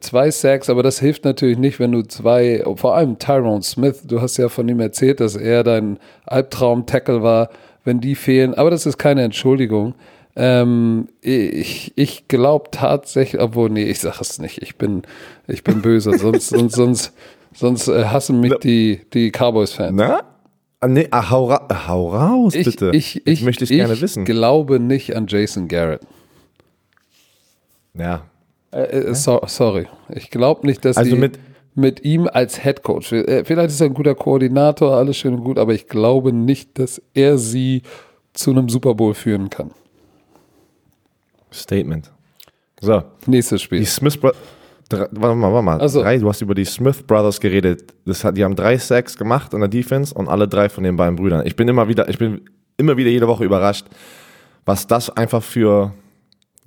[0.00, 4.20] Zwei Sacks, aber das hilft natürlich nicht, wenn du zwei, vor allem Tyrone Smith, du
[4.20, 7.50] hast ja von ihm erzählt, dass er dein Albtraum-Tackle war,
[7.84, 9.94] wenn die fehlen, aber das ist keine Entschuldigung.
[10.36, 15.02] Ähm, ich ich glaube tatsächlich, obwohl, nee, ich sage es nicht, ich bin,
[15.46, 17.12] ich bin böse, sonst, sonst, sonst,
[17.54, 19.92] sonst äh, hassen mich die, die Cowboys-Fans.
[19.94, 20.22] Na?
[20.80, 22.90] Ah, nee, ah, hau, ra hau raus, Ich, bitte.
[22.92, 24.24] ich, ich, möchte ich, ich gerne wissen.
[24.26, 26.02] glaube nicht an Jason Garrett.
[27.94, 28.24] Ja.
[28.70, 29.86] Äh, äh, so, sorry.
[30.10, 31.38] Ich glaube nicht, dass Also sie mit-
[31.76, 35.42] mit, ihm als Head Coach, äh, vielleicht ist er ein guter Koordinator, alles schön und
[35.44, 37.82] gut, aber ich glaube nicht, dass er sie
[38.32, 39.70] zu einem Super Bowl führen kann.
[41.52, 42.10] Statement.
[42.80, 43.78] So, Nächstes Spiel.
[43.80, 44.38] die Smith Brothers.
[44.90, 45.78] Warte mal, warte mal.
[45.80, 46.02] Ach so.
[46.02, 47.94] Drei, du hast über die Smith Brothers geredet.
[48.04, 50.96] Das hat, die haben drei Sacks gemacht in der Defense und alle drei von den
[50.96, 51.46] beiden Brüdern.
[51.46, 52.42] Ich bin immer wieder, ich bin
[52.76, 53.86] immer wieder jede Woche überrascht,
[54.64, 55.92] was das einfach für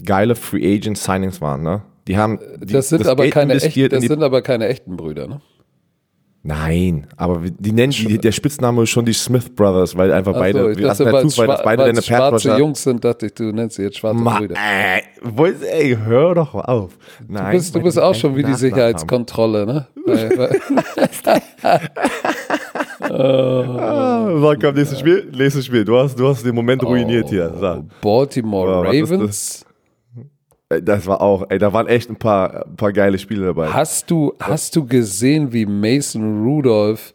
[0.03, 1.63] geile Free Agent Signings waren.
[1.63, 1.81] Ne?
[2.07, 2.39] Die haben.
[2.63, 5.41] Die, das sind aber Geld keine echten, das sind aber keine echten Brüder, ne?
[6.47, 10.39] Nein, aber die nennen die, der Spitzname ist schon die Smith Brothers, weil einfach Ach
[10.39, 13.03] beide, so, ich dachte, dazu, weil weil es das beide weil deine schwarze Jungs sind,
[13.03, 14.55] dachte ich, du nennst sie jetzt schwarze Ma, Brüder.
[14.55, 15.01] äh,
[15.71, 16.97] ey, hör doch mal auf.
[17.27, 18.53] Nein, Du bist, du weil bist auch schon wie die.
[18.53, 19.87] Sicherheitskontrolle, ne?
[20.05, 20.61] Weil, weil,
[22.99, 25.29] Ah, so, komm, nächstes Spiel.
[25.35, 25.83] Nächstes Spiel.
[25.85, 27.51] Du hast, du hast den Moment ruiniert hier.
[27.59, 27.85] So.
[28.01, 29.65] Baltimore Oh, Ravens.
[30.69, 33.67] Ey, Das war auch, ey, da waren echt ein paar, ein paar geile Spiele dabei.
[33.69, 37.13] Hast du, hast du gesehen, wie Mason Rudolph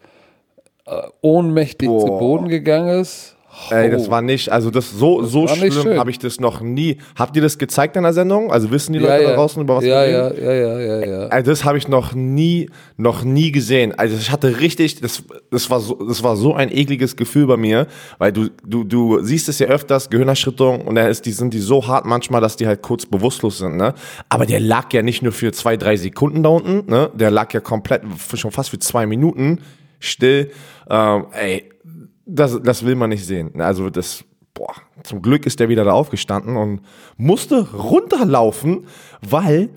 [0.87, 2.01] äh, ohnmächtig Boah.
[2.01, 3.32] zu Boden gegangen ist?
[3.71, 6.63] Ey, das war nicht, also das so, so war nicht schlimm habe ich das noch
[6.63, 6.97] nie.
[7.17, 8.51] Habt ihr das gezeigt in der Sendung?
[8.51, 9.31] Also wissen die ja, Leute ja.
[9.31, 10.45] da draußen über was ja, wir ja, reden?
[10.45, 11.27] ja, ja, ja, ja.
[11.29, 13.93] Also das habe ich noch nie, noch nie gesehen.
[13.99, 17.59] Also ich hatte richtig, das, das war so, das war so ein ekliges Gefühl bei
[17.59, 17.87] mir,
[18.19, 21.61] weil du, du, du siehst es ja öfters, Gehirnerschütterung und dann ist die, sind die
[21.61, 23.95] so hart manchmal, dass die halt kurz bewusstlos sind, ne?
[24.31, 27.11] Aber der lag ja nicht nur für zwei, drei Sekunden da unten, ne?
[27.15, 28.03] Der lag ja komplett,
[28.35, 29.59] schon fast für zwei Minuten
[30.01, 30.51] still.
[30.91, 31.65] Ähm, ey,
[32.27, 33.61] das, das will man nicht sehen.
[33.61, 36.81] Also das, boah, zum Glück ist der wieder da aufgestanden und
[37.17, 38.87] musste runterlaufen,
[39.21, 39.71] weil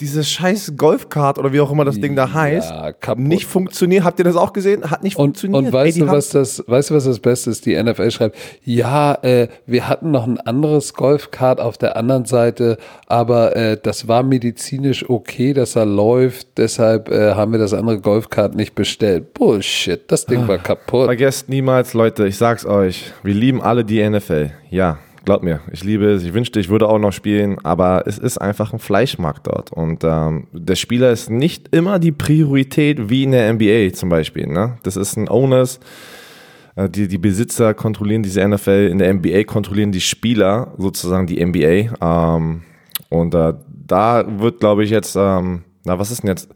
[0.00, 4.02] diese scheiß Golfkart oder wie auch immer das Ding da heißt, Ja, nicht funktioniert.
[4.02, 4.90] Habt ihr das auch gesehen?
[4.90, 5.66] Hat nicht Und, funktioniert.
[5.66, 7.64] und weißt Ey, du, was das, weißt du, was das Beste ist?
[7.64, 12.76] Die NFL schreibt, ja, äh, wir hatten noch ein anderes Golfkart auf der anderen Seite,
[13.06, 18.00] aber äh, das war medizinisch okay, dass er läuft, deshalb äh, haben wir das andere
[18.00, 19.32] Golfkart nicht bestellt.
[19.34, 21.04] Bullshit, das Ding war kaputt.
[21.06, 24.50] Vergesst niemals, Leute, ich sag's euch, wir lieben alle die NFL.
[24.70, 28.18] Ja, glaubt mir, ich liebe es, ich wünschte, ich würde auch noch spielen, aber es
[28.18, 29.72] ist einfach ein Fleischmarkt dort.
[29.72, 34.46] Und ähm, der Spieler ist nicht immer die Priorität wie in der NBA zum Beispiel.
[34.46, 34.78] Ne?
[34.82, 35.80] Das ist ein Owners,
[36.76, 41.44] äh, die, die Besitzer kontrollieren diese NFL, in der NBA kontrollieren die Spieler sozusagen die
[41.44, 41.96] NBA.
[42.00, 42.62] Ähm,
[43.08, 43.54] und äh,
[43.86, 46.48] da wird, glaube ich, jetzt, ähm, na, was ist denn jetzt?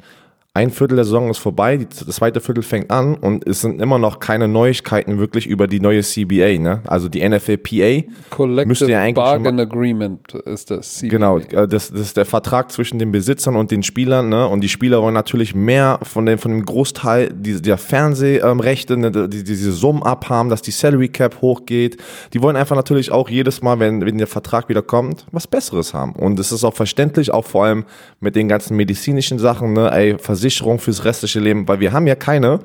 [0.59, 4.01] Ein Viertel der Saison ist vorbei, das zweite Viertel fängt an und es sind immer
[4.01, 6.83] noch keine Neuigkeiten wirklich über die neue CBA, ne?
[6.85, 8.09] Also die NFLPA.
[8.31, 10.97] Collective müsste ja eigentlich Bargain Agreement ist das.
[10.97, 11.09] CBA.
[11.11, 14.49] Genau, äh, das, das ist der Vertrag zwischen den Besitzern und den Spielern, ne?
[14.49, 19.29] Und die Spieler wollen natürlich mehr von dem, von dem Großteil der Fernsehrechte, ne?
[19.29, 21.99] die, diese Summen abhaben, dass die Salary Cap hochgeht.
[22.33, 25.94] Die wollen einfach natürlich auch jedes Mal, wenn, wenn der Vertrag wieder kommt, was Besseres
[25.94, 26.14] haben.
[26.14, 27.85] Und es ist auch verständlich, auch vor allem
[28.18, 29.92] mit den ganzen medizinischen Sachen, ne?
[29.92, 32.61] Ey, Versicherung fürs restliche Leben, weil wir haben ja keine,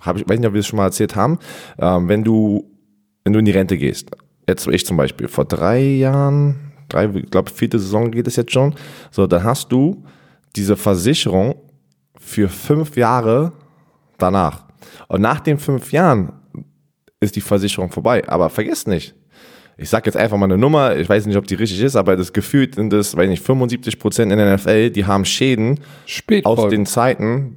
[0.00, 1.38] hab ich, weiß nicht, ob wir es schon mal erzählt haben,
[1.78, 2.64] ähm, wenn du,
[3.24, 4.10] wenn du in die Rente gehst,
[4.48, 8.52] jetzt ich zum Beispiel, vor drei Jahren, drei, ich glaube, vierte Saison geht es jetzt
[8.52, 8.74] schon,
[9.10, 10.04] so, dann hast du
[10.56, 11.54] diese Versicherung
[12.18, 13.52] für fünf Jahre
[14.18, 14.64] danach.
[15.08, 16.32] Und nach den fünf Jahren
[17.20, 18.26] ist die Versicherung vorbei.
[18.28, 19.14] Aber vergesst nicht,
[19.80, 22.14] ich sag jetzt einfach mal eine Nummer, ich weiß nicht, ob die richtig ist, aber
[22.16, 25.80] das gefühlt sind das, weiß nicht, 75 Prozent in der NFL, die haben Schäden aus
[26.04, 26.70] Spätfolgen.
[26.70, 27.56] den Zeiten,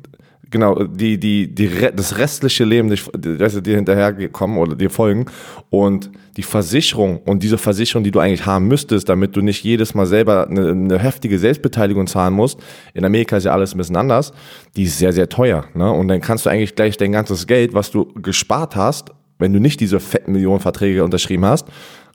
[0.49, 5.25] genau, die, die, die, das restliche Leben, die, dir hinterhergekommen oder dir folgen
[5.69, 9.93] und die Versicherung und diese Versicherung, die du eigentlich haben müsstest, damit du nicht jedes
[9.93, 12.57] Mal selber eine, eine heftige Selbstbeteiligung zahlen musst,
[12.93, 14.31] in Amerika ist ja alles ein bisschen anders,
[14.77, 15.91] die ist sehr, sehr teuer, ne?
[15.91, 19.59] und dann kannst du eigentlich gleich dein ganzes Geld, was du gespart hast, wenn du
[19.59, 21.67] nicht diese fetten Millionenverträge unterschrieben hast,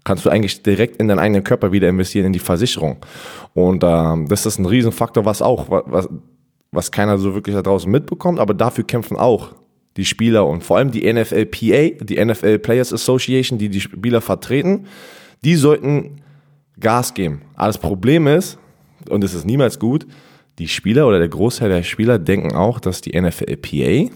[0.08, 2.96] kannst du eigentlich direkt in deinen eigenen Körper wieder investieren in die Versicherung.
[3.52, 6.08] Und ähm, das ist ein Riesenfaktor, was auch, wa- was,
[6.72, 9.50] was keiner so wirklich da draußen mitbekommt, aber dafür kämpfen auch
[9.98, 14.86] die Spieler und vor allem die NFLPA, die NFL Players Association, die die Spieler vertreten,
[15.44, 16.22] die sollten
[16.80, 17.42] Gas geben.
[17.54, 18.58] Aber das Problem ist,
[19.10, 20.06] und es ist niemals gut,
[20.58, 24.10] die Spieler oder der Großteil der Spieler denken auch, dass die NFLPA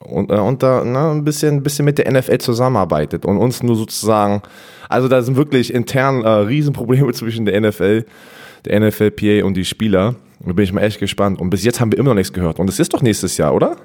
[0.00, 3.62] und, äh, und da na, ein, bisschen, ein bisschen mit der NFL zusammenarbeitet und uns
[3.62, 4.42] nur sozusagen,
[4.88, 8.04] also da sind wirklich intern äh, Riesenprobleme zwischen der NFL,
[8.64, 10.14] der NFLPA und die Spieler.
[10.44, 11.40] Da bin ich mal echt gespannt.
[11.40, 12.60] Und bis jetzt haben wir immer noch nichts gehört.
[12.60, 13.76] Und es ist doch nächstes Jahr, oder?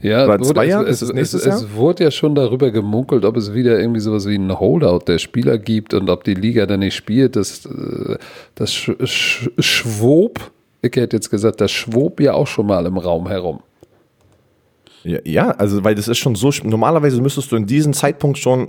[0.00, 0.86] Ja, zwei es, Jahre?
[0.86, 4.28] es, Ist es es, es wurde ja schon darüber gemunkelt, ob es wieder irgendwie sowas
[4.28, 7.34] wie ein Holdout der Spieler gibt und ob die Liga dann nicht spielt.
[7.34, 8.16] Das, äh,
[8.54, 10.38] das sch, sch, schwob,
[10.82, 13.60] ich hätte jetzt gesagt, das schwob ja auch schon mal im Raum herum.
[15.24, 18.68] Ja, also weil das ist schon so, normalerweise müsstest du in diesem Zeitpunkt schon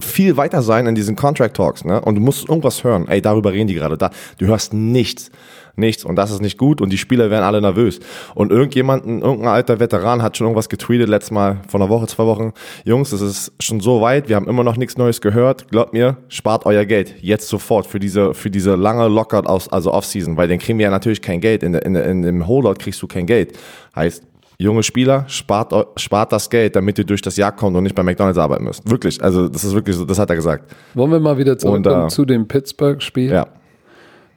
[0.00, 2.00] viel weiter sein in diesen Contract Talks, ne?
[2.00, 3.08] Und du musst irgendwas hören.
[3.08, 3.98] Ey, darüber reden die gerade.
[3.98, 5.30] Da, du hörst nichts.
[5.74, 6.04] Nichts.
[6.04, 6.80] Und das ist nicht gut.
[6.80, 8.00] Und die Spieler werden alle nervös.
[8.34, 12.26] Und irgendjemanden, irgendein alter Veteran hat schon irgendwas getweetet letztes Mal vor einer Woche, zwei
[12.26, 12.52] Wochen.
[12.84, 14.28] Jungs, es ist schon so weit.
[14.28, 15.68] Wir haben immer noch nichts Neues gehört.
[15.70, 17.16] Glaubt mir, spart euer Geld.
[17.20, 20.36] Jetzt sofort für diese, für diese lange Lockout aus, also Offseason.
[20.36, 21.62] Weil dann kriegen wir ja natürlich kein Geld.
[21.62, 23.56] In, in, in dem Holdout kriegst du kein Geld.
[23.94, 24.24] Heißt,
[24.58, 28.02] junge Spieler, spart, spart das Geld, damit ihr durch das Jahr kommt und nicht bei
[28.02, 28.88] McDonalds arbeiten müsst.
[28.90, 30.74] Wirklich, also das ist wirklich so, das hat er gesagt.
[30.94, 33.30] Wollen wir mal wieder zurückkommen Und, äh, zu dem Pittsburgh-Spiel?
[33.30, 33.46] Ja.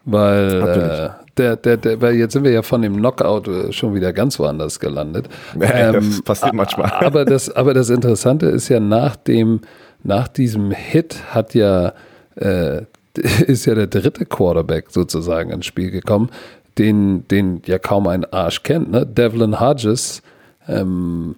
[0.05, 3.95] Weil, äh, der, der, der, weil jetzt sind wir ja von dem Knockout äh, schon
[3.95, 5.27] wieder ganz woanders gelandet.
[5.59, 6.91] Ja, das passiert manchmal.
[6.91, 9.61] Aber das, aber das Interessante ist ja, nach dem,
[10.03, 11.93] nach diesem Hit hat ja,
[12.35, 12.83] äh,
[13.47, 16.29] ist ja der dritte Quarterback sozusagen ins Spiel gekommen,
[16.77, 19.05] den, den ja kaum ein Arsch kennt, ne?
[19.05, 20.21] Devlin Hodges,
[20.67, 21.35] ähm,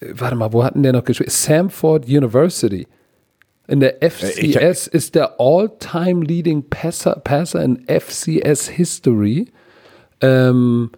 [0.00, 1.30] warte mal, wo hatten der noch gespielt?
[1.30, 2.86] Samford University.
[3.66, 9.46] In der FCS ist der all-time leading Passer, Passer in FCS History.
[10.20, 10.90] Ähm,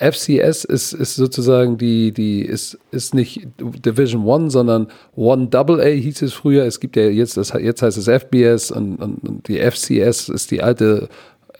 [0.00, 5.88] FCS ist, ist sozusagen die, die ist, ist nicht Division One, sondern One Double A
[5.88, 6.64] hieß es früher.
[6.64, 10.50] Es gibt ja jetzt, das, jetzt heißt es FBS und, und, und die FCS ist
[10.50, 11.08] die alte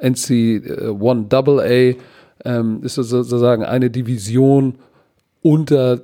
[0.00, 1.96] NC äh,
[2.44, 4.76] ähm, ist sozusagen eine Division
[5.42, 6.00] unter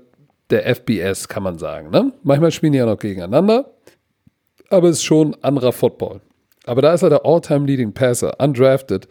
[0.51, 1.91] der FBS, kann man sagen.
[1.91, 2.13] Ne?
[2.23, 3.73] Manchmal spielen die ja noch gegeneinander
[4.71, 6.21] aber es ist schon anderer Football.
[6.65, 9.09] Aber da ist er der All-Time Leading Passer, undrafted.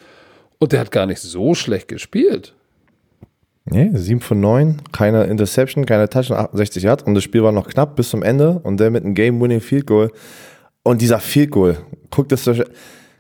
[0.60, 2.54] Und der hat gar nicht so schlecht gespielt.
[3.66, 7.68] Nee, 7 von 9, keine Interception, keine Touchdown, 68 Yards und das Spiel war noch
[7.68, 10.12] knapp bis zum Ende und der mit einem Game-Winning Field Goal
[10.84, 11.78] und dieser Field Goal,
[12.12, 12.48] guckt das,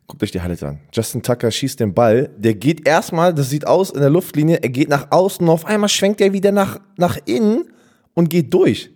[0.07, 0.79] Guckt euch die Highlights an.
[0.93, 2.29] Justin Tucker schießt den Ball.
[2.37, 5.65] Der geht erstmal, das sieht aus in der Luftlinie, er geht nach außen und auf
[5.65, 7.65] einmal schwenkt er wieder nach, nach innen
[8.13, 8.91] und geht durch.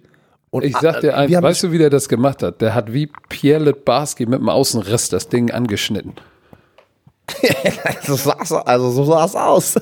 [0.51, 2.61] Und Ich sag dir eins, weißt du, wie der das gemacht hat?
[2.61, 6.13] Der hat wie Pierre Litbarski mit dem Außenriss das Ding angeschnitten.
[8.03, 9.75] so sah's, also so sah es aus.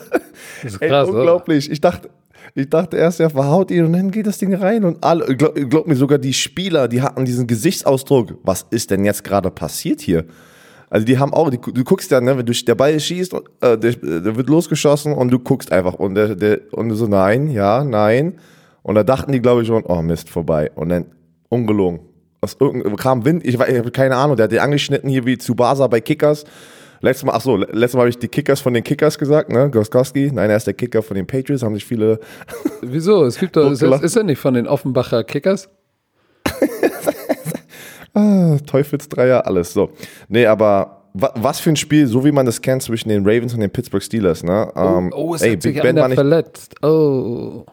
[0.63, 1.19] ist Ey, krass, oder?
[1.19, 1.71] unglaublich.
[1.71, 2.09] Ich dachte,
[2.55, 5.55] ich dachte erst, er verhaut ihn und dann geht das Ding rein und alle, glaub,
[5.55, 8.37] glaub mir, sogar die Spieler, die hatten diesen Gesichtsausdruck.
[8.43, 10.25] Was ist denn jetzt gerade passiert hier?
[10.89, 13.77] Also die haben auch, die, du guckst ja, ne, wenn du der Ball schießt, äh,
[13.77, 17.83] der, der wird losgeschossen und du guckst einfach und der, der und so nein, ja,
[17.83, 18.39] nein.
[18.83, 20.71] Und da dachten die, glaube ich schon, oh Mist, vorbei.
[20.75, 21.05] Und dann
[21.49, 21.99] ungelogen.
[22.39, 25.25] Aus irgendeinem kam Wind, ich, weiß- ich habe keine Ahnung, der hat den angeschnitten hier
[25.25, 26.45] wie Tsubasa bei Kickers.
[27.01, 29.69] Letztes Mal, ach so, letztes Mal habe ich die Kickers von den Kickers gesagt, ne?
[29.69, 30.31] Goskowski.
[30.33, 32.19] Nein, er ist der Kicker von den Patriots, haben sich viele.
[32.81, 33.25] Wieso?
[33.25, 35.69] Es gibt doch, ist, ist er nicht von den Offenbacher Kickers?
[38.17, 39.89] Ah, Teufelsdreier, alles so.
[40.27, 43.53] Nee, aber wa, was für ein Spiel, so wie man das kennt zwischen den Ravens
[43.53, 44.71] und den Pittsburgh Steelers, ne?
[44.75, 46.75] Ähm, oh, es ey, hat sich Ben einer verletzt.
[46.83, 47.65] Oh,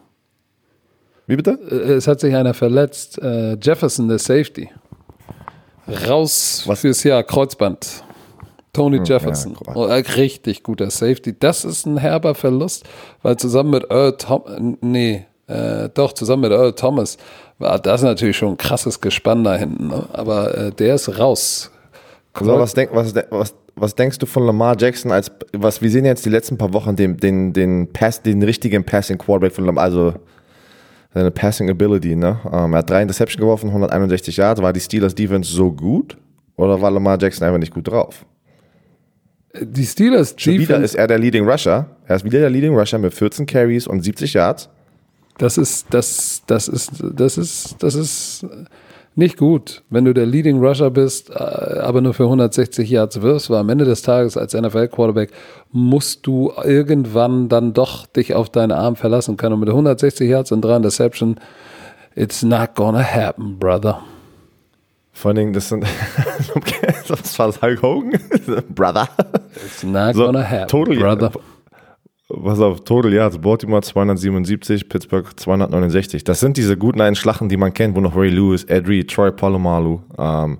[1.26, 1.58] Wie bitte?
[1.70, 3.18] äh, es hat sich einer verletzt.
[3.22, 4.68] Äh, Jefferson, der Safety.
[6.08, 6.80] Raus Was?
[6.80, 8.04] fürs Jahr, Kreuzband.
[8.72, 9.56] Tony Jefferson.
[9.66, 11.38] ja, oh, richtig guter Safety.
[11.38, 12.84] Das ist ein herber Verlust,
[13.22, 17.18] weil zusammen mit Earl Thomas, nee, äh, doch, zusammen mit Earl Thomas
[17.58, 19.88] war das natürlich schon ein krasses Gespann da hinten.
[19.88, 20.06] Ne?
[20.12, 21.70] Aber äh, der ist raus.
[22.38, 26.04] So, was, denk, was, was, was denkst du von Lamar Jackson als was wir sehen
[26.04, 29.84] jetzt die letzten paar Wochen den den den Pass den richtigen Passing Quarterback von Lamar
[29.84, 30.14] also
[31.12, 35.14] seine Passing Ability ne ähm, er hat drei Interception geworfen 161 Yards war die Steelers
[35.14, 36.16] Defense so gut
[36.56, 38.24] oder war Lamar Jackson einfach nicht gut drauf
[39.60, 42.76] Die Steelers Schon wieder Defense, ist er der Leading Rusher er ist wieder der Leading
[42.76, 44.68] Rusher mit 14 Carries und 70 Yards
[45.38, 48.46] das ist, das, das ist, das ist, das ist
[49.16, 53.48] nicht gut, wenn du der Leading Rusher bist, äh, aber nur für 160 Yards wirst,
[53.48, 55.30] weil am Ende des Tages als NFL-Quarterback
[55.70, 59.54] musst du irgendwann dann doch dich auf deine Arm verlassen können.
[59.54, 61.36] Und mit 160 Yards und drei Interception,
[62.16, 64.00] it's not gonna happen, brother.
[65.12, 65.84] vor allen Dingen das sind
[67.08, 68.18] das war Hulk Hogan
[68.74, 69.08] Brother
[69.64, 71.32] It's not So, gonna happen, total- brother.
[72.36, 76.24] Was auf Total Yards, Baltimore 277, Pittsburgh 269.
[76.24, 79.10] Das sind diese guten alten Schlachten, die man kennt, wo noch Ray Lewis, Ed Reed,
[79.10, 80.58] Troy Polamalu, ähm,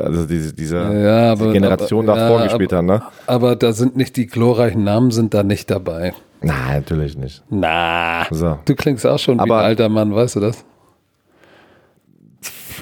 [0.00, 3.02] also diese, diese, Ja, aber, diese Generation aber, davor ja, gespielt aber, haben, ne?
[3.26, 6.14] Aber da sind nicht die glorreichen Namen, sind da nicht dabei.
[6.42, 7.42] Nein, natürlich nicht.
[7.48, 8.58] Na, So.
[8.64, 10.64] du klingst auch schon wie Aber- ein alter Mann, weißt du das?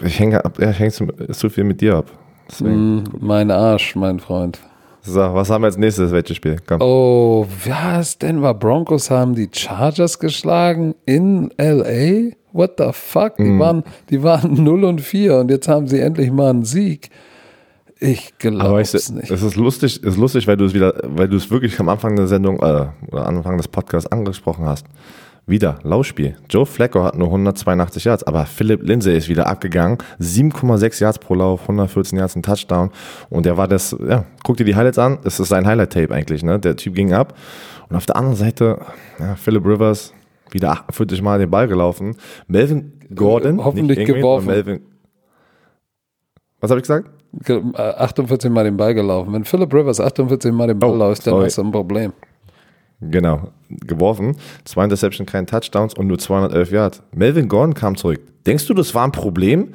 [0.05, 2.07] Ich hänge ab, ja, ich hänge zu, zu viel mit dir ab.
[2.51, 2.97] Deswegen.
[2.97, 4.59] Mm, mein Arsch, mein Freund.
[5.05, 6.13] So, was haben wir als nächstes?
[6.13, 6.57] Welches Spiel?
[6.65, 6.81] Komm.
[6.81, 8.19] Oh, was?
[8.19, 12.35] Denver Broncos haben die Chargers geschlagen in LA?
[12.53, 13.37] What the fuck?
[13.37, 17.11] Die, waren, die waren 0 und 4 und jetzt haben sie endlich mal einen Sieg.
[17.99, 19.31] Ich glaube es nicht.
[19.31, 22.17] es ist lustig, ist lustig, weil du es wieder, weil du es wirklich am Anfang
[22.17, 24.87] der Sendung äh, oder Anfang des Podcasts angesprochen hast.
[25.45, 26.37] Wieder Laufspiel.
[26.49, 29.99] Joe Flacco hat nur 182 Yards, aber Philipp Lindsay ist wieder abgegangen.
[30.21, 32.91] 7,6 Yards pro Lauf, 114 Yards ein Touchdown.
[33.29, 35.19] Und der war das, ja, guck dir die Highlights an.
[35.25, 36.61] Das ist sein Highlight-Tape eigentlich, ne?
[36.61, 37.35] Der Typ ging ab.
[37.89, 38.79] Und auf der anderen Seite,
[39.19, 40.15] ja, Philip Rivers,
[40.53, 42.15] wieder 48 Mal den Ball gelaufen.
[42.47, 44.47] Melvin Gordon, Hoffentlich Ingrid, geworfen.
[44.47, 44.81] Melvin.
[46.61, 47.11] Was habe ich gesagt?
[47.45, 49.33] Ge- äh, 48 Mal den Ball gelaufen.
[49.33, 51.47] Wenn Philip Rivers 48 Mal den Ball Oh, läuft, dann sorry.
[51.47, 52.13] hast du ein Problem.
[53.11, 54.37] Genau, geworfen.
[54.65, 57.03] Zwei Interception, keine Touchdowns und nur 211 Yards.
[57.15, 58.21] Melvin Gordon kam zurück.
[58.47, 59.69] Denkst du, das war ein Problem,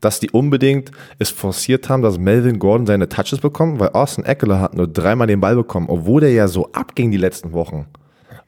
[0.00, 3.78] dass die unbedingt es forciert haben, dass Melvin Gordon seine Touches bekommt?
[3.78, 7.18] Weil Austin Eckler hat nur dreimal den Ball bekommen, obwohl der ja so abging die
[7.18, 7.86] letzten Wochen.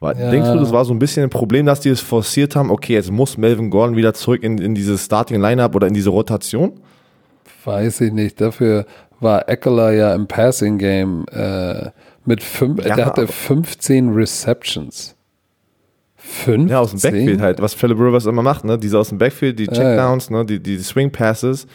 [0.02, 0.12] Ja.
[0.12, 2.70] Denkst du, das war so ein bisschen ein Problem, dass die es forciert haben?
[2.70, 6.10] Okay, jetzt muss Melvin Gordon wieder zurück in, in dieses Starting Lineup oder in diese
[6.10, 6.72] Rotation?
[7.64, 8.38] Weiß ich nicht.
[8.40, 8.84] Dafür
[9.20, 11.90] war Eckler ja im Passing Game äh,
[12.26, 15.14] mit fünf, Ja, der hatte aber- 15 Receptions.
[16.16, 16.68] 15?
[16.68, 18.78] Ja, aus dem Backfield halt, was Philip Rivers immer macht, ne?
[18.78, 20.44] Diese aus dem Backfield, die Checkdowns, ne?
[20.46, 21.66] Die, die Swing Passes.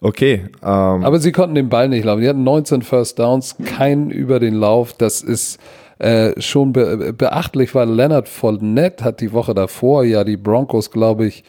[0.00, 2.20] Okay, ähm, Aber sie konnten den Ball nicht laufen.
[2.20, 4.92] Die hatten 19 First Downs, keinen über den Lauf.
[4.92, 5.58] Das ist
[5.98, 11.26] äh, schon be beachtlich, weil Leonard Fournette hat die Woche davor ja die Broncos, glaube
[11.26, 11.42] ich,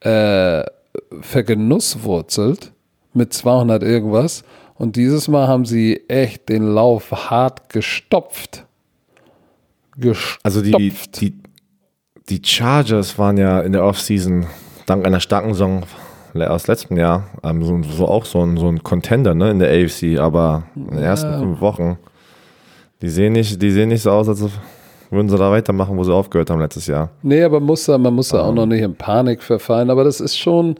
[0.00, 0.62] äh,
[1.20, 2.72] vergenusswurzelt
[3.14, 4.44] mit 200 irgendwas.
[4.78, 8.64] Und dieses Mal haben sie echt den Lauf hart gestopft.
[9.96, 10.40] Gestopft.
[10.44, 11.34] Also die, die,
[12.28, 14.46] die Chargers waren ja in der Offseason
[14.86, 15.82] dank einer starken Saison
[16.34, 19.70] aus letztem Jahr ähm, so, so auch so ein, so ein Contender ne, in der
[19.70, 21.38] AFC, aber in den ersten Ja.
[21.40, 21.98] fünf Wochen,
[23.02, 24.52] die sehen nicht, die sehen nicht so aus, als ob,
[25.10, 27.10] würden sie da weitermachen, wo sie aufgehört haben letztes Jahr.
[27.22, 29.90] Nee, aber muss da, man muss da auch noch nicht in Panik verfallen.
[29.90, 30.76] Aber das ist schon,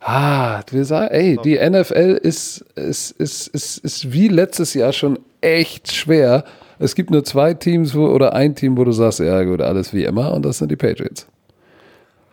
[0.00, 5.18] ah, wir sagen, ey, die NFL ist, ist, ist, ist, ist wie letztes Jahr schon
[5.40, 6.44] echt schwer.
[6.78, 9.92] Es gibt nur zwei Teams wo, oder ein Team, wo du sagst, ja gut, alles
[9.92, 11.26] wie immer und das sind die Patriots.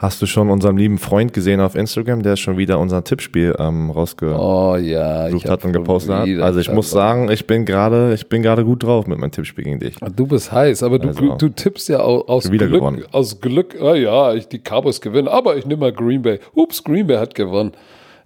[0.02, 3.92] Hast du schon unseren lieben Freund gesehen auf Instagram, der schon wieder unser Tippspiel ähm,
[3.92, 6.28] rausgesucht Oh ja, hat und gepostet hat?
[6.42, 9.64] Also ich muss sagen, ich bin gerade, ich bin gerade gut drauf mit meinem Tippspiel
[9.64, 9.98] gegen dich.
[10.16, 13.04] Du bist heiß, aber du, Also, du tippst ja au- aus Glück, gewonnen.
[13.12, 16.40] aus Glück, ah ja, ich, die Cowboys gewinnen, aber ich nehme mal Green Bay.
[16.56, 17.72] Ups, Green Bay hat gewonnen.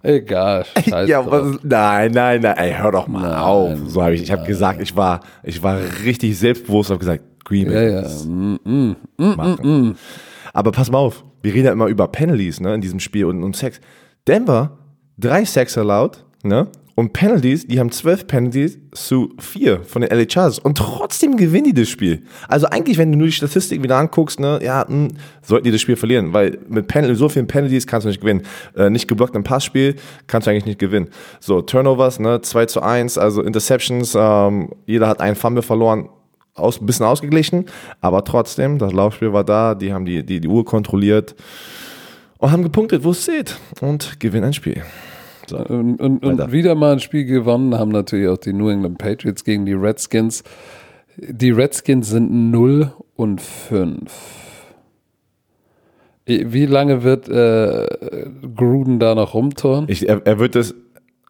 [0.02, 0.64] Egal,
[1.06, 3.72] Ja, was, nein, nein, nein, ey, hör doch mal auf.
[3.88, 7.66] So habe ich, ich habe gesagt, ich war, ich war richtig selbstbewusst, habe gesagt, Green
[7.66, 7.92] Ja, Bay.
[7.92, 8.00] ja.
[8.02, 9.96] muss Mm, mm, mm, machen.
[10.54, 13.44] Aber pass mal auf, wir reden ja immer über Penalties, ne, in diesem Spiel und,
[13.44, 13.80] und Sex.
[14.26, 14.78] Denver,
[15.16, 16.66] drei Sex erlaubt, ne,
[16.96, 21.66] und Penalties, die haben zwölf Penalties zu vier von den LA Chargers und trotzdem gewinnen
[21.66, 22.24] die das Spiel.
[22.48, 25.80] Also eigentlich, wenn du nur die Statistik wieder anguckst, ne, ja, mh, sollten die das
[25.80, 28.42] Spiel verlieren, weil mit Penal so vielen Penalties kannst du nicht gewinnen.
[28.74, 29.94] Äh, nicht geblockt im Passspiel
[30.26, 31.10] kannst du eigentlich nicht gewinnen.
[31.38, 36.08] So, Turnovers, ne, 2 zu 1, also Interceptions, ähm, jeder hat einen Fumble verloren,
[36.56, 37.66] aus, ein bisschen ausgeglichen,
[38.00, 41.34] aber trotzdem, das Laufspiel war da, die haben die, die, die Uhr kontrolliert
[42.38, 44.82] und haben gepunktet, wo es zählt und gewinnen ein Spiel.
[45.48, 45.58] So.
[45.58, 49.44] Und, und, und wieder mal ein Spiel gewonnen haben natürlich auch die New England Patriots
[49.44, 50.42] gegen die Redskins.
[51.16, 54.12] Die Redskins sind 0 und 5.
[56.26, 57.86] Wie lange wird äh,
[58.56, 59.84] Gruden da noch rumtouren?
[59.88, 60.74] Ich, er, er wird es,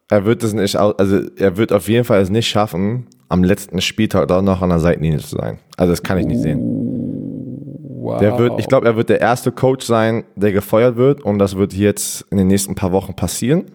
[0.09, 3.81] er wird es nicht, also er wird auf jeden Fall es nicht schaffen, am letzten
[3.81, 5.59] Spieltag da noch an der Seitenlinie zu sein.
[5.75, 6.59] Also das kann ich nicht sehen.
[7.99, 8.19] Wow.
[8.19, 11.57] Der wird, ich glaube, er wird der erste Coach sein, der gefeuert wird und das
[11.57, 13.65] wird jetzt in den nächsten paar Wochen passieren.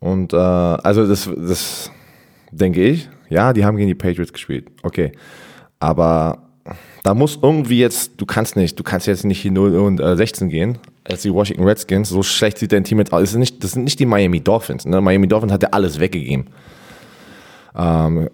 [0.00, 1.90] Und äh, also das, das
[2.50, 3.08] denke ich.
[3.28, 4.68] Ja, die haben gegen die Patriots gespielt.
[4.82, 5.12] Okay,
[5.80, 6.46] aber
[7.02, 10.16] da muss irgendwie jetzt, du kannst nicht, du kannst jetzt nicht hier 0 und äh,
[10.16, 12.08] 16 gehen, als die Washington Redskins.
[12.08, 13.20] So schlecht sieht dein Team jetzt aus.
[13.20, 14.84] Das sind nicht, das sind nicht die Miami Dolphins.
[14.84, 15.00] Ne?
[15.00, 16.46] Miami Dolphins hat ja alles weggegeben.
[17.76, 18.28] Ähm,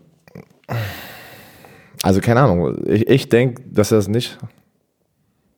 [2.03, 2.77] also keine Ahnung.
[2.87, 4.39] Ich, ich denke, dass er es nicht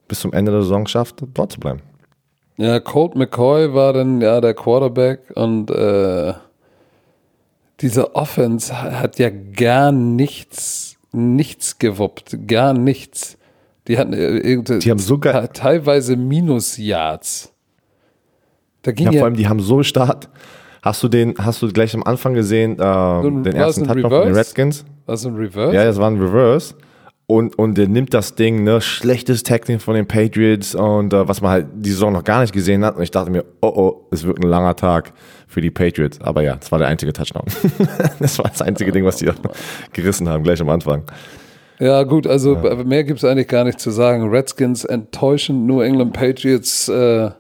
[0.09, 1.81] bis zum Ende der Saison schafft, dort zu bleiben.
[2.57, 6.35] Ja, Colt McCoy war dann ja der Quarterback und äh,
[7.81, 13.37] diese Offense ha- hat ja gar nichts, nichts gewuppt, gar nichts.
[13.89, 17.53] Die hatten äh, irgendwie Die haben sogar- te- teilweise Minus-Yards.
[18.83, 20.29] Da ging Ja, ja, vor allem, die haben so Start.
[20.85, 23.87] Hast du den, hast du gleich am Anfang gesehen, äh, ein- den war es ersten
[23.87, 24.35] Touchdown von den?
[24.35, 24.85] Redskins?
[25.07, 25.75] was ein Reverse.
[25.75, 26.75] Ja, das war ein Reverse.
[27.27, 31.41] Und, und der nimmt das Ding, ne, schlechtes Tackling von den Patriots und äh, was
[31.41, 32.97] man halt die Saison noch gar nicht gesehen hat.
[32.97, 35.15] Und ich dachte mir, oh oh, es wird ein langer Tag
[35.49, 36.21] für die Patriots.
[36.21, 37.45] Aber ja, das war der einzige Touchdown.
[38.21, 39.31] das war das einzige Ding, was die
[39.95, 41.05] gerissen haben, gleich am Anfang.
[41.81, 44.29] Ja, gut, also mehr gibt es eigentlich gar nicht zu sagen.
[44.29, 47.31] Redskins enttäuschend, New England Patriots äh,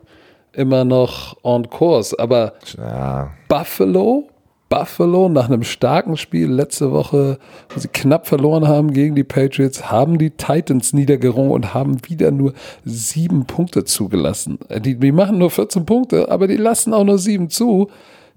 [0.56, 2.18] immer noch on course.
[2.18, 4.28] Aber Ja, Buffalo,
[4.68, 7.38] Buffalo nach einem starken Spiel letzte Woche,
[7.68, 12.30] wo sie knapp verloren haben gegen die Patriots, haben die Titans niedergerungen und haben wieder
[12.30, 14.58] nur sieben Punkte zugelassen.
[14.68, 17.88] Äh, Die, die machen nur 14 Punkte, aber die lassen auch nur sieben zu.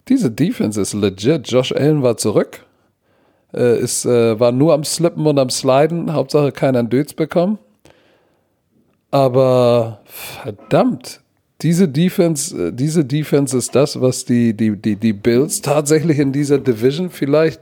[0.07, 1.49] Diese Defense ist legit.
[1.49, 2.63] Josh Allen war zurück.
[3.53, 6.13] Äh, ist, äh, war nur am Slippen und am Sliden.
[6.13, 7.57] Hauptsache keiner Dötz bekommen.
[9.11, 11.21] Aber verdammt,
[11.61, 16.31] diese Defense, äh, diese Defense ist das, was die, die, die, die Bills tatsächlich in
[16.31, 17.61] dieser Division vielleicht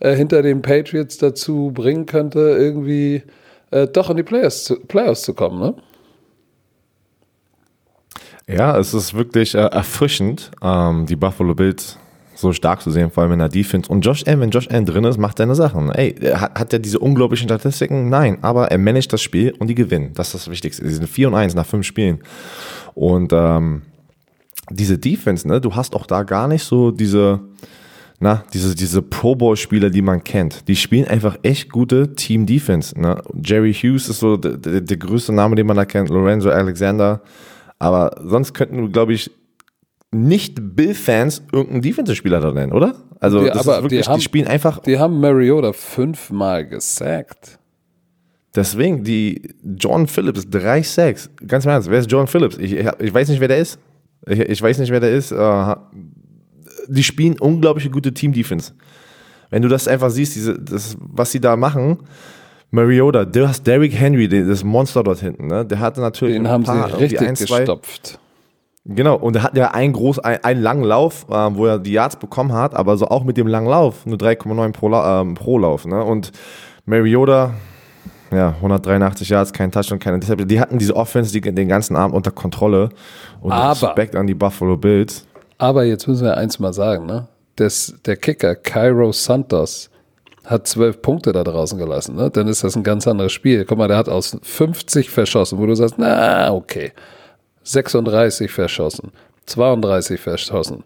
[0.00, 3.22] äh, hinter den Patriots dazu bringen könnte, irgendwie
[3.70, 5.60] äh, doch in die Playoffs zu, Playoffs zu kommen.
[5.60, 5.74] Ne?
[8.46, 11.98] Ja, es ist wirklich äh, erfrischend, ähm, die Buffalo Bills
[12.34, 13.90] so stark zu sehen, vor allem in der Defense.
[13.90, 15.90] Und Josh Allen, wenn Josh Allen drin ist, macht seine Sachen.
[15.90, 18.08] Ey, hat, hat er diese unglaublichen Statistiken?
[18.08, 20.12] Nein, aber er managt das Spiel und die gewinnen.
[20.14, 20.86] Das ist das Wichtigste.
[20.86, 22.20] Sie sind 4 und 1 nach 5 Spielen.
[22.94, 23.82] Und ähm,
[24.70, 27.40] diese Defense, ne, du hast auch da gar nicht so diese,
[28.20, 30.66] na, diese, diese Pro Bowl-Spieler, die man kennt.
[30.68, 32.98] Die spielen einfach echt gute Team-Defense.
[32.98, 33.20] Ne?
[33.44, 36.08] Jerry Hughes ist so der, der, der größte Name, den man da kennt.
[36.08, 37.20] Lorenzo Alexander.
[37.78, 39.30] Aber sonst könnten, glaube ich,
[40.14, 42.94] nicht Bill-Fans irgendeinen Defensive-Spieler da nennen, oder?
[43.20, 44.78] Also, Die- das aber ist wirklich, die haben- die spielen einfach.
[44.80, 47.58] Die haben Mariota fünfmal gesackt.
[48.54, 51.28] Deswegen, die John Phillips, 3-6.
[51.46, 52.56] Ganz im Ernst, wer ist John Phillips?
[52.58, 53.78] Ich, ich, weiß nicht, wer der ist.
[54.28, 55.32] Ich, ich weiß nicht, wer der ist.
[55.32, 55.74] Äh,
[56.86, 58.72] die spielen unglaubliche gute Team-Defense.
[59.50, 61.98] Wenn du das einfach siehst, diese, das, was sie da machen,
[62.70, 65.64] Mariota, du hast Derrick Henry, das Monster dort hinten, ne?
[65.64, 68.18] Der hatte natürlich Den ein haben sie paar, irgendwie richtig ein, gestopft.
[68.86, 71.92] Genau, und er hat ja einen groß, einen, einen langen Lauf, äh, wo er die
[71.92, 75.34] Yards bekommen hat, aber so auch mit dem langen Lauf, nur 3,9 pro, La- ähm,
[75.34, 76.04] pro Lauf, ne?
[76.04, 76.32] Und
[76.84, 77.54] Mariota,
[78.30, 80.48] ja, 183 Yards, kein Touchdown, keine Interception.
[80.48, 82.90] Die hatten diese Offense die, den ganzen Abend unter Kontrolle.
[83.40, 85.26] Und Aber- Respekt an die Buffalo Bills.
[85.56, 87.28] Aber jetzt müssen wir eins mal sagen, ne?
[87.56, 89.88] Das, der Kicker, Cairo Santos,
[90.44, 92.28] hat zwölf Punkte da draußen gelassen, ne?
[92.30, 93.64] Dann ist das ein ganz anderes Spiel.
[93.64, 96.92] Guck mal, der hat aus 50 verschossen, wo du sagst, na, okay.
[97.64, 99.10] 36 verschossen,
[99.46, 100.84] 32 verschossen.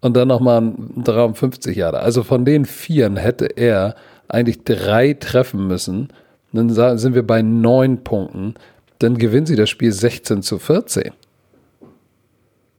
[0.00, 2.00] Und dann nochmal ein 53 Jahre.
[2.00, 3.94] Also von den Vieren hätte er
[4.28, 6.08] eigentlich drei treffen müssen.
[6.52, 8.54] Dann sind wir bei neun Punkten.
[8.98, 11.12] Dann gewinnen sie das Spiel 16 zu 14.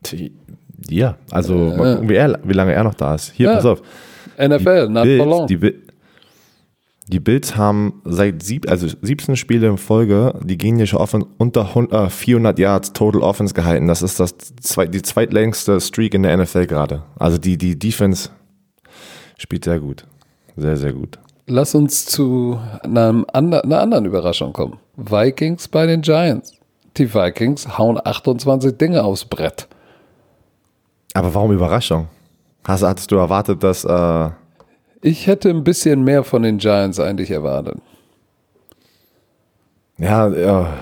[0.08, 0.32] Die-
[0.90, 3.32] Ja, also mal gucken, wie, er, wie lange er noch da ist.
[3.34, 3.56] Hier, Ja.
[3.56, 3.82] pass auf.
[4.40, 5.48] NFL, not for Bills, long.
[5.48, 5.74] die,
[7.12, 12.08] die Bills haben seit sieb, also 17 Spiele in Folge die gegnerische Offense unter 100,
[12.08, 13.88] äh, 400 Yards Total Offense gehalten.
[13.88, 17.04] Das ist das zwei, die zweitlängste Streak in der NFL gerade.
[17.20, 18.30] Also die, die Defense
[19.38, 20.06] spielt sehr gut.
[20.56, 21.20] Sehr, sehr gut.
[21.48, 24.78] Lass uns zu einem ander, einer anderen Überraschung kommen.
[24.96, 26.54] Vikings bei den Giants.
[26.98, 29.68] Die Vikings hauen 28 Dinge aufs Brett.
[31.14, 32.08] Aber warum Überraschung?
[32.64, 34.30] Hast, hattest du erwartet, dass äh,
[35.02, 37.78] Ich hätte ein bisschen mehr von den Giants eigentlich erwartet.
[39.98, 40.74] Ja, ja.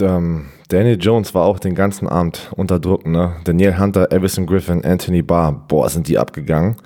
[0.00, 3.36] ähm, Daniel Jones war auch den ganzen Abend unter Druck, ne?
[3.44, 6.76] Daniel Hunter, Everson Griffin, Anthony Barr, boah, sind die abgegangen.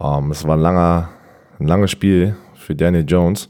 [0.00, 1.08] Ähm, es war ein langer,
[1.58, 3.48] ein langes Spiel für Daniel Jones.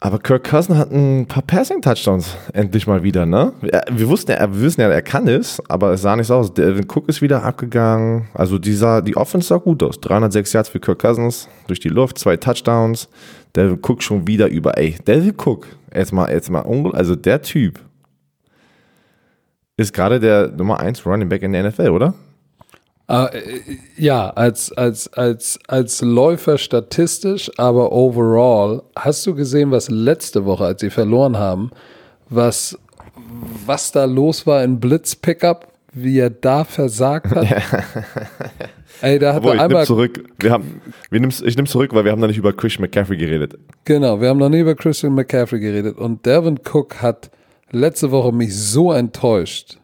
[0.00, 3.52] Aber Kirk Cousin hat ein paar Passing-Touchdowns endlich mal wieder, ne?
[3.90, 6.54] Wir wussten ja, wir wissen ja, er kann es, aber es sah nicht so aus.
[6.54, 8.28] Devin Cook ist wieder abgegangen.
[8.32, 10.00] Also die, sah, die Offense sah gut aus.
[10.00, 13.08] 306 Yards für Kirk Cousins durch die Luft, zwei Touchdowns.
[13.56, 17.80] Devin Cook schon wieder über, ey, Devin Cook, jetzt mal, jetzt mal, also der Typ
[19.76, 22.14] ist gerade der Nummer 1 Running Back in der NFL, oder?
[23.08, 23.60] Ah, äh,
[23.96, 30.66] ja, als, als, als, als Läufer statistisch, aber overall, hast du gesehen, was letzte Woche,
[30.66, 31.70] als sie verloren haben,
[32.28, 32.78] was,
[33.64, 37.46] was da los war in Blitz-Pickup, wie er da versagt hat?
[39.00, 40.24] Ey, da hat Obwohl, er ich einmal nimm zurück.
[40.38, 43.16] Wir haben, wir nimm's, ich nehme zurück, weil wir haben da nicht über Christian McCaffrey
[43.16, 43.56] geredet.
[43.86, 47.30] Genau, wir haben noch nie über Christian McCaffrey geredet und Devin Cook hat
[47.70, 49.78] letzte Woche mich so enttäuscht.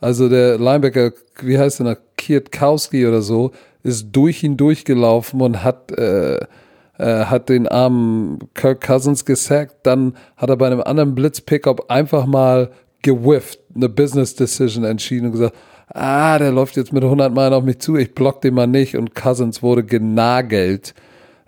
[0.00, 3.52] Also der Linebacker, wie heißt der noch, Kiertkowski oder so,
[3.82, 6.36] ist durch ihn durchgelaufen und hat, äh,
[6.98, 9.86] äh, hat den armen Kirk Cousins gesackt.
[9.86, 15.32] Dann hat er bei einem anderen Blitz-Pickup einfach mal gewifft, eine Business Decision entschieden und
[15.32, 15.56] gesagt,
[15.88, 18.96] ah, der läuft jetzt mit 100 Meilen auf mich zu, ich block den mal nicht
[18.96, 20.94] und Cousins wurde genagelt.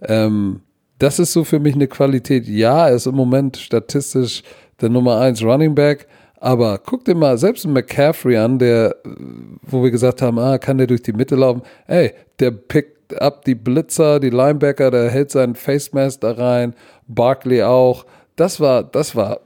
[0.02, 0.60] Ähm,
[0.98, 2.46] das ist so für mich eine Qualität.
[2.46, 4.42] Ja, er ist im Moment statistisch
[4.80, 6.06] der Nummer 1 Running Back,
[6.40, 9.08] aber guck dir mal selbst einen McCaffrey an, der, äh,
[9.62, 11.62] wo wir gesagt haben, ah, kann der durch die Mitte laufen?
[11.86, 16.74] Ey, der pickt ab die Blitzer, die Linebacker, der hält seinen Face Mask da rein,
[17.06, 18.06] Barkley auch.
[18.36, 19.40] Das war, das war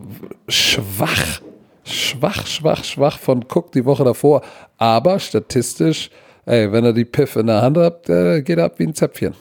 [0.48, 1.40] schwach.
[1.86, 4.40] Schwach, schwach, schwach von Cook die Woche davor.
[4.78, 6.10] Aber statistisch,
[6.46, 8.94] ey, wenn er die Piff in der Hand hat, äh, geht er ab wie ein
[8.94, 9.34] Zäpfchen.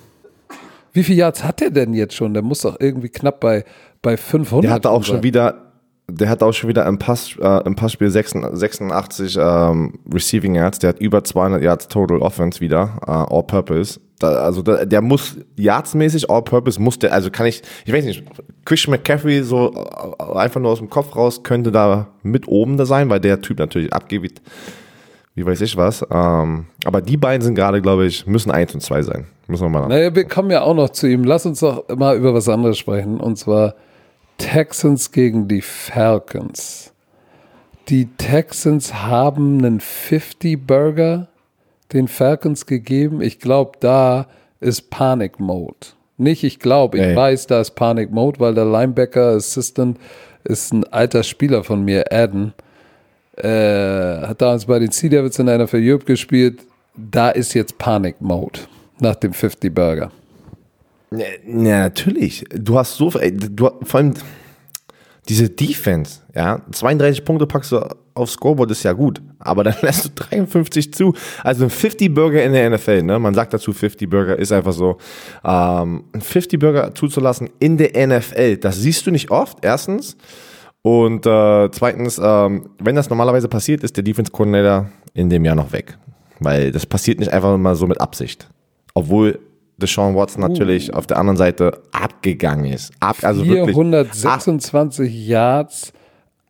[0.92, 2.34] Wie viele Yards hat er denn jetzt schon?
[2.34, 3.64] Der muss doch irgendwie knapp bei,
[4.02, 5.16] bei 500 Der hatte auch sein.
[5.16, 5.73] schon wieder,
[6.08, 10.80] der hatte auch schon wieder im, Pass, äh, im Passspiel 86, 86 ähm, Receiving Yards.
[10.80, 14.00] Der hat über 200 Yards Total Offense wieder, äh, All Purpose.
[14.20, 18.06] Da, also da, der muss Yards-mäßig All Purpose muss der, also kann ich, ich weiß
[18.06, 18.24] nicht,
[18.66, 22.86] Christian McCaffrey so äh, einfach nur aus dem Kopf raus könnte da mit oben da
[22.86, 24.42] sein, weil der Typ natürlich abgeht,
[25.36, 26.06] wie weiß ich was.
[26.12, 29.26] Ähm, aber die beiden sind gerade, glaube ich, müssen eins und zwei sein.
[29.48, 29.90] Müssen wir mal nach.
[29.90, 31.24] Naja, wir kommen ja auch noch zu ihm.
[31.24, 33.20] Lass uns doch mal über was anderes sprechen.
[33.20, 33.76] Und zwar
[34.44, 36.92] Texans gegen die Falcons.
[37.88, 41.28] Die Texans haben einen 50-Burger
[41.94, 43.22] den Falcons gegeben.
[43.22, 44.28] Ich glaube, da
[44.60, 45.88] ist Panik-Mode.
[46.18, 47.16] Nicht, ich glaube, ich Ey.
[47.16, 49.98] weiß, da ist Panik-Mode, weil der Linebacker-Assistant
[50.44, 52.54] ist ein alter Spieler von mir, Adden.
[53.38, 53.48] Äh,
[54.28, 56.62] hat damals bei den Sea Devils in der NFL Europe gespielt.
[56.96, 58.60] Da ist jetzt Panik-Mode
[59.00, 60.06] nach dem 50-Burger.
[60.06, 60.23] Ja,
[61.18, 62.46] ja, natürlich.
[62.54, 64.14] Du hast so, ey, du, vor allem
[65.30, 67.80] diese Defense, ja, 32 Punkte packst du
[68.14, 71.14] aufs Scoreboard, ist ja gut, aber dann lässt du 53 zu.
[71.44, 73.20] Also ein 50-Burger in der NFL, ne?
[73.20, 74.98] Man sagt dazu 50-Burger, ist einfach so.
[75.44, 80.18] Ähm, ein 50-Burger zuzulassen in der NFL, das siehst du nicht oft, erstens.
[80.82, 85.72] Und äh, zweitens, ähm, wenn das normalerweise passiert, ist der Defense-Coordinator in dem Jahr noch
[85.72, 85.98] weg.
[86.40, 88.50] Weil das passiert nicht einfach mal so mit Absicht.
[88.94, 89.40] Obwohl
[89.84, 92.92] Deshaun Watson natürlich auf der anderen Seite abgegangen ist.
[93.00, 93.76] Ab, also wirklich.
[93.76, 95.94] 426 Yards,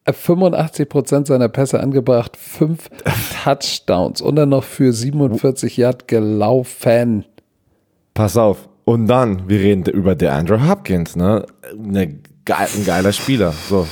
[0.06, 2.90] äh, 85 Prozent seiner Pässe angebracht, fünf
[3.44, 7.26] Touchdowns und dann noch für 47 Yard gelaufen.
[8.14, 8.70] Pass auf.
[8.86, 11.46] und dann, wir reden über der Andrew Hopkins, ne?
[11.76, 13.54] Ne, geil, ein geiler Spieler.
[13.70, 13.88] So.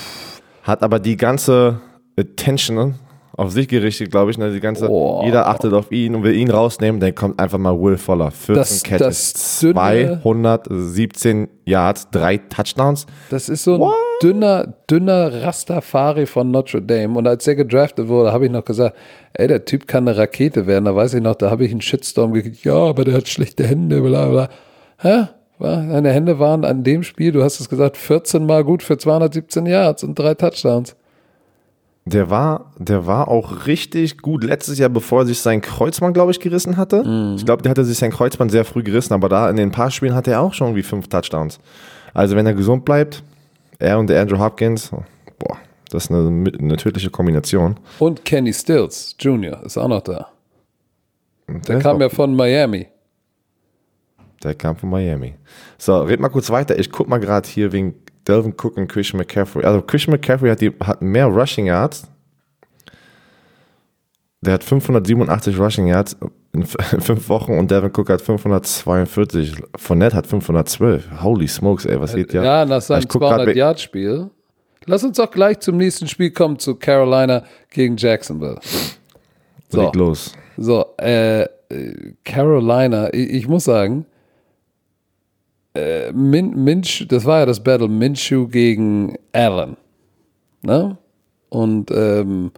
[0.64, 1.82] Hat aber die ganze
[2.18, 2.96] Attention
[3.42, 4.38] auf sich gerichtet, glaube ich.
[4.38, 4.52] Ne?
[4.52, 5.24] Die ganze, Boah.
[5.26, 8.32] Jeder achtet auf ihn und will ihn rausnehmen, dann kommt einfach mal Will Fuller.
[8.32, 13.06] 14 Das- Catches, das dünne- 217 Yards, drei Touchdowns.
[13.30, 17.18] Das ist so ein dünner, dünner Rastafari von Notre Dame.
[17.18, 18.96] Und als der gedraftet wurde, habe ich noch gesagt,
[19.34, 20.86] ey, der Typ kann eine Rakete werden.
[20.86, 22.64] Da weiß ich noch, da habe ich einen Shitstorm gekriegt.
[22.64, 24.50] Ja, aber der hat schlechte Hände, bla bla.
[25.00, 25.28] Hä?
[25.60, 29.68] Deine Hände waren an dem Spiel, du hast es gesagt, 14 Mal gut für 217
[29.68, 30.96] Yards und drei Touchdowns.
[32.06, 36.32] Der war, der war auch richtig gut letztes Jahr, bevor er sich sein Kreuzband, glaube
[36.32, 37.04] ich, gerissen hatte.
[37.04, 37.36] Mhm.
[37.36, 39.92] Ich glaube, der hatte sich sein Kreuzband sehr früh gerissen, aber da in den paar
[39.92, 41.60] Spielen hatte er auch schon irgendwie fünf Touchdowns.
[42.14, 43.24] Also wenn er gesund bleibt,
[43.78, 44.90] er und der Andrew Hopkins,
[45.38, 45.58] boah,
[45.92, 47.78] das ist eine, eine tödliche Kombination.
[48.00, 49.64] Und Kenny Stills Jr.
[49.64, 50.32] ist auch noch da.
[51.48, 52.88] Der ist kam ja von Miami.
[54.44, 55.36] Der kam von Miami.
[55.78, 56.80] So, red mal kurz weiter.
[56.80, 59.64] Ich guck mal gerade hier wegen Delvin Cook und Christian McCaffrey.
[59.64, 62.08] Also Christian McCaffrey hat, die, hat mehr Rushing Yards.
[64.42, 66.18] Der hat 587 Rushing Yards
[66.54, 69.56] in fünf Wochen und Delvin Cook hat 542.
[69.78, 71.22] Fournette hat 512.
[71.22, 72.44] Holy smokes, ey, was geht ja?
[72.44, 74.30] Ja, nach seinem Ich guck grad, 200-Yard-Spiel.
[74.86, 78.60] Lass uns doch gleich zum nächsten Spiel kommen, zu Carolina gegen Jacksonville.
[79.70, 80.34] So, Leg los.
[80.58, 81.46] so äh,
[82.24, 84.06] Carolina, ich, ich muss sagen,
[85.74, 89.78] äh, Min, Minch, das war ja das Battle Minshew gegen Allen.
[90.62, 90.98] Ne?
[91.50, 92.52] Und ähm,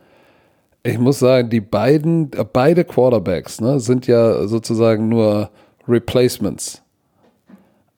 [0.84, 5.50] ich muss sagen, die beiden, beide Quarterbacks ne, sind ja sozusagen nur
[5.88, 6.82] Replacements.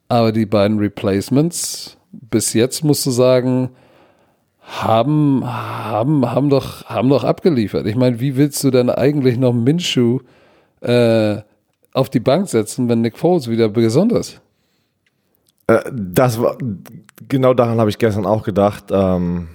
[0.07, 3.70] Aber die beiden Replacements, bis jetzt musst du sagen,
[4.61, 7.88] haben, haben, haben, doch, haben doch abgeliefert.
[7.88, 10.20] Ich meine, wie willst du denn eigentlich noch Minshew
[10.82, 11.38] äh,
[11.93, 14.41] auf die Bank setzen, wenn Nick Foles wieder gesund ist?
[15.68, 16.57] Äh, das war,
[17.28, 18.86] genau daran habe ich gestern auch gedacht.
[18.91, 19.49] Ähm,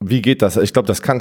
[0.00, 0.56] wie geht das?
[0.56, 1.20] Ich glaube, das kann,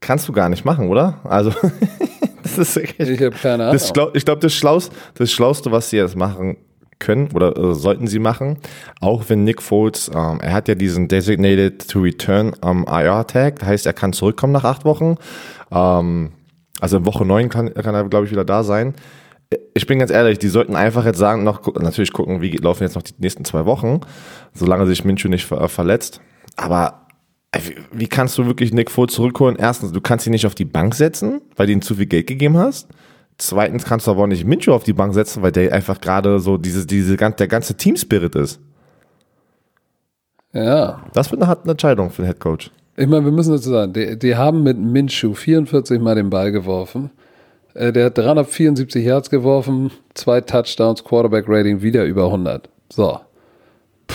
[0.00, 1.20] kannst du gar nicht machen, oder?
[1.24, 1.52] Also,
[2.42, 3.72] das ist Ich habe keine Ahnung.
[3.72, 6.56] Das ich glaube, das, Schlaus, das Schlauste, was sie jetzt machen
[6.98, 8.58] können oder äh, sollten sie machen,
[9.00, 13.68] auch wenn Nick Foles, ähm, er hat ja diesen Designated to Return am IR-Tag, das
[13.68, 15.16] heißt, er kann zurückkommen nach acht Wochen.
[15.70, 16.32] Ähm,
[16.80, 18.94] also in Woche neun kann, kann er, glaube ich, wieder da sein.
[19.74, 22.94] Ich bin ganz ehrlich, die sollten einfach jetzt sagen, noch natürlich gucken, wie laufen jetzt
[22.94, 24.00] noch die nächsten zwei Wochen,
[24.52, 26.20] solange sich Minshew nicht ver, verletzt.
[26.56, 27.06] Aber
[27.52, 27.60] äh,
[27.92, 29.56] wie, kannst du wirklich Nick Foles zurückholen?
[29.56, 32.26] Erstens, du kannst ihn nicht auf die Bank setzen, weil du ihm zu viel Geld
[32.26, 32.88] gegeben hast.
[33.38, 36.38] Zweitens kannst du aber auch nicht Minshew auf die Bank setzen, weil der einfach gerade
[36.38, 38.60] so diese, diese, der ganze Team-Spirit ist.
[40.52, 42.70] ja, Das wird eine harte Entscheidung für den Head Coach.
[42.96, 46.52] ich meine, wir müssen dazu sagen, die, die haben mit Minshew 44 Mal den Ball
[46.52, 47.10] geworfen.
[47.74, 52.68] Äh, Der hat 374 Yards geworfen, zwei Touchdowns, Quarterback-Rating wieder über 100.
[52.90, 53.18] So.
[54.06, 54.14] Puh,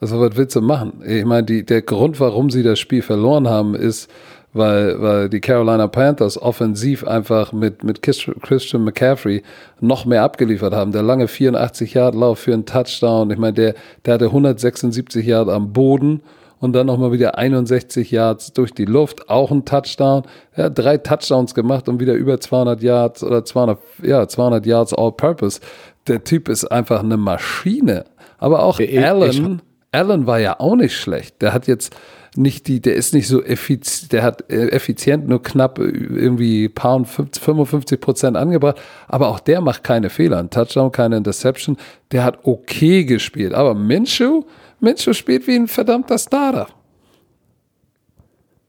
[0.00, 1.02] also was willst du machen?
[1.06, 4.10] Ich meine, der Grund, warum sie das Spiel verloren haben, ist,
[4.52, 9.42] weil, weil die Carolina Panthers offensiv einfach mit, mit Chris- Christian McCaffrey
[9.80, 10.90] noch mehr abgeliefert haben.
[10.90, 13.30] Der lange 84 Yard Lauf für einen Touchdown.
[13.30, 16.20] Ich meine, der, der hatte 176 Yard am Boden
[16.60, 20.22] und dann nochmal wieder 61 Yards durch die Luft, auch ein Touchdown.
[20.52, 24.94] Er hat drei Touchdowns gemacht und wieder über 200 Yards oder 200, ja, 200 Yards
[24.94, 25.60] All-Purpose.
[26.06, 28.04] Der Typ ist einfach eine Maschine.
[28.38, 31.42] Aber auch Ich- ich- Allen, Allen war ja auch nicht schlecht.
[31.42, 31.96] Der hat jetzt
[32.36, 36.68] nicht die, der ist nicht so effizient, der hat äh, effizient nur knapp äh, irgendwie
[36.68, 40.38] paar und 50, 55 Prozent angebracht, aber auch der macht keine Fehler.
[40.38, 41.76] Ein Touchdown, keine Interception.
[42.12, 43.52] Der hat okay gespielt.
[43.52, 44.44] Aber Minshew,
[44.80, 46.68] Minshew spielt wie ein verdammter Starter.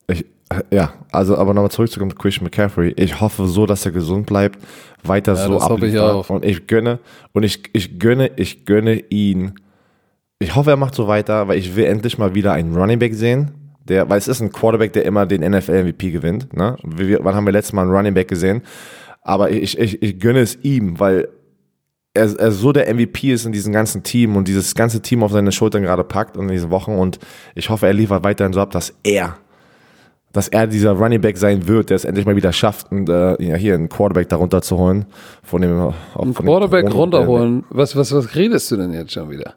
[0.07, 0.25] Ich,
[0.71, 2.93] ja, also aber nochmal zurückzukommen zu Christian McCaffrey.
[2.97, 4.59] Ich hoffe so, dass er gesund bleibt,
[5.03, 6.29] weiter so das hoffe ich auch.
[6.29, 6.99] Und ich gönne,
[7.31, 9.53] und ich, ich gönne, ich gönne ihn.
[10.39, 13.13] Ich hoffe, er macht so weiter, weil ich will endlich mal wieder einen Running Back
[13.13, 13.51] sehen.
[13.87, 16.53] Der, weil es ist ein Quarterback, der immer den NFL-MVP gewinnt.
[16.55, 16.77] Ne?
[16.83, 18.61] Wir, wann haben wir letztes Mal einen Running Back gesehen?
[19.21, 21.29] Aber ich, ich, ich gönne es ihm, weil
[22.13, 25.31] er, er so der MVP ist in diesem ganzen Team und dieses ganze Team auf
[25.31, 26.91] seine Schultern gerade packt in diesen Wochen.
[26.91, 27.19] Und
[27.55, 29.37] ich hoffe, er liefert weiterhin so ab, dass er
[30.33, 33.41] dass er dieser Running Back sein wird, der es endlich mal wieder schafft, und, äh,
[33.43, 35.05] ja, hier einen Quarterback darunter zu holen.
[35.43, 37.65] Von dem, auch Ein von dem Quarterback runterholen.
[37.69, 39.55] Was, was, was redest du denn jetzt schon wieder?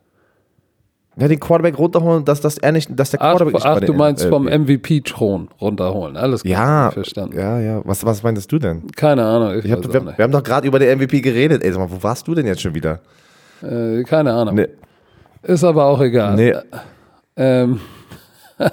[1.16, 3.92] Ja, den Quarterback runterholen, dass, dass er nicht, dass der Ach, Quarterback nicht ach du
[3.94, 4.44] meinst NFL vom.
[4.46, 6.16] MVP-Thron runterholen.
[6.16, 7.38] Alles klar, Ja, verstanden.
[7.38, 7.80] ja, ja.
[7.84, 8.82] Was, was meintest du denn?
[8.96, 9.58] Keine Ahnung.
[9.58, 11.62] Ich Ich hab, wir, wir haben doch gerade über den MVP geredet.
[11.62, 13.00] Ey, sag mal, wo warst du denn jetzt schon wieder?
[13.62, 14.56] Äh, keine Ahnung.
[14.56, 14.66] Nee,
[15.42, 16.34] Ist aber auch egal.
[16.34, 16.52] nee.
[17.36, 17.80] Ähm,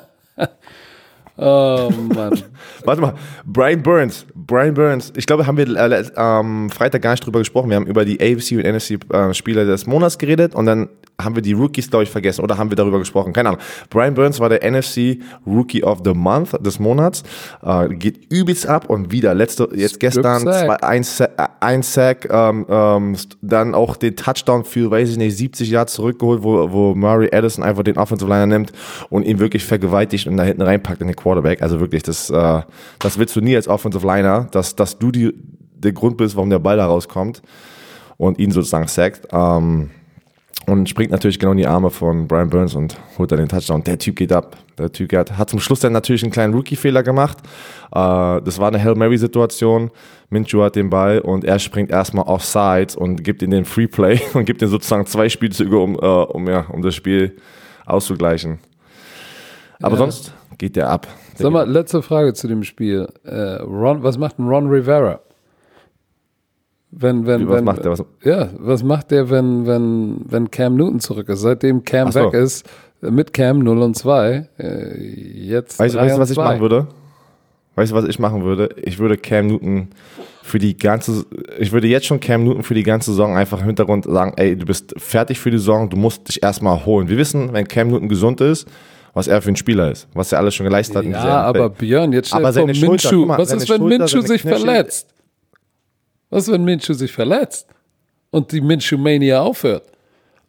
[1.37, 2.39] Oh Mann.
[2.85, 3.13] Warte mal,
[3.45, 4.25] Brian Burns.
[4.35, 5.11] Brian Burns.
[5.15, 7.69] Ich glaube, haben wir äh, am Freitag gar nicht drüber gesprochen.
[7.69, 10.89] Wir haben über die AFC und NFC äh, Spieler des Monats geredet und dann
[11.23, 13.33] haben wir die Rookies, glaube ich, vergessen oder haben wir darüber gesprochen?
[13.33, 13.61] Keine Ahnung.
[13.89, 17.23] Brian Burns war der NFC Rookie of the Month des Monats.
[17.63, 22.65] Äh, geht übelst ab und wieder letzte, jetzt gestern zwei, ein, äh, ein Sack, ähm,
[22.69, 27.29] ähm, dann auch den Touchdown für, weiß ich nicht, 70 Yards zurückgeholt, wo, wo Murray
[27.31, 28.71] Addison einfach den Offensive Liner nimmt
[29.09, 31.61] und ihn wirklich vergewaltigt und da hinten reinpackt in den Quarterback.
[31.61, 32.61] Also wirklich, das, äh,
[32.99, 35.33] das willst du nie als Offensive Liner, dass, dass du die,
[35.73, 37.41] der Grund bist, warum der Ball da rauskommt
[38.17, 39.27] und ihn sozusagen sackt.
[39.31, 39.89] Ähm,
[40.67, 43.83] und springt natürlich genau in die Arme von Brian Burns und holt dann den Touchdown.
[43.83, 44.55] Der Typ geht ab.
[44.77, 47.39] Der Typ hat, hat zum Schluss dann natürlich einen kleinen Rookie-Fehler gemacht.
[47.91, 49.91] Äh, das war eine Hail Mary-Situation.
[50.29, 54.21] Minshew hat den Ball und er springt erstmal offsides und gibt ihm den Free Play
[54.33, 57.35] und gibt ihm sozusagen zwei Spielzüge, um, äh, um, ja, um das Spiel
[57.85, 58.59] auszugleichen.
[59.81, 59.97] Aber Ja.
[59.97, 61.07] sonst geht der ab.
[61.37, 63.07] Der Sag mal, letzte Frage zu dem Spiel.
[63.23, 65.19] Äh, Ron, was macht denn Ron Rivera?
[66.91, 67.91] Wenn, wenn, was wenn, macht der?
[67.91, 71.39] Was- Ja, was macht der, wenn, wenn, wenn Cam Newton zurück ist?
[71.39, 72.19] Seitdem Cam so.
[72.19, 72.65] weg ist,
[73.01, 75.79] mit Cam 0 und 2, äh, jetzt.
[75.79, 76.43] Weißt du, 3 weißt du, was ich 2.
[76.43, 76.87] machen würde?
[77.75, 78.69] Weißt du, was ich machen würde?
[78.83, 79.87] Ich würde Cam Newton
[80.43, 81.25] für die ganze,
[81.57, 84.57] ich würde jetzt schon Cam Newton für die ganze Saison einfach im Hintergrund sagen, ey,
[84.57, 87.07] du bist fertig für die Saison, du musst dich erstmal holen.
[87.07, 88.67] Wir wissen, wenn Cam Newton gesund ist,
[89.13, 91.03] was er für ein Spieler ist, was er alles schon geleistet hat.
[91.05, 91.69] in dieser Ja, aber.
[91.69, 92.67] Björn, jetzt stell Aber vor,
[93.25, 95.07] mal, was ist, wenn seine sich verletzt?
[96.31, 97.67] Was wenn Minshew sich verletzt?
[98.31, 99.83] Und die Minshew-Mania aufhört?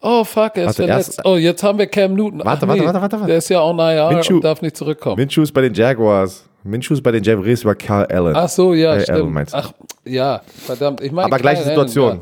[0.01, 1.09] Oh, fuck, er ist Warte, verletzt.
[1.18, 2.41] erst- oh, jetzt haben wir Cam Newton.
[2.45, 3.26] Warte, Ach, warte, nee, warte, warte, warte.
[3.28, 5.16] Der ist ja auch naja und darf nicht zurückkommen.
[5.16, 6.45] Minshew ist bei den Jaguars.
[6.64, 8.35] Minshew ist bei den Jaguars über Carl Allen.
[8.37, 9.49] Ach so, ja, Allen stimmt.
[9.53, 9.72] Ach,
[10.05, 11.01] ja, verdammt.
[11.03, 12.11] Ich meine, aber gleiche Kyle Situation.
[12.11, 12.20] Allen,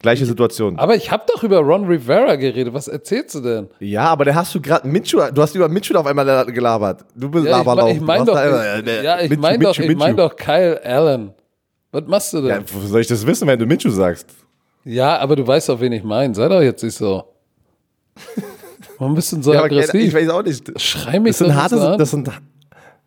[0.00, 0.74] Gleiche Situation.
[0.74, 0.80] ja.
[0.80, 2.74] Aber ich habe doch über Ron Rivera geredet.
[2.74, 3.68] Was erzählst du denn?
[3.78, 7.04] Ja, aber da hast du gerade Minshew, du hast über Minshew auf einmal gelabert.
[7.14, 9.96] Du bist Ja, ich, mein- ich meine doch, da- äh, ja, ich meine doch, ich
[9.96, 11.32] mein doch Kyle Allen.
[11.92, 12.48] Was machst du denn?
[12.48, 14.26] Ja, wo soll ich das wissen, wenn du Minshew sagst?
[14.84, 16.34] Ja, aber du weißt doch, wen ich meine.
[16.34, 17.22] Sei doch jetzt nicht so.
[18.98, 20.00] Warum bist du denn so Ja, aggressiv?
[20.02, 20.80] ich weiß auch nicht.
[20.80, 21.98] Schrei mich Das sind harte, an.
[21.98, 22.30] das sind,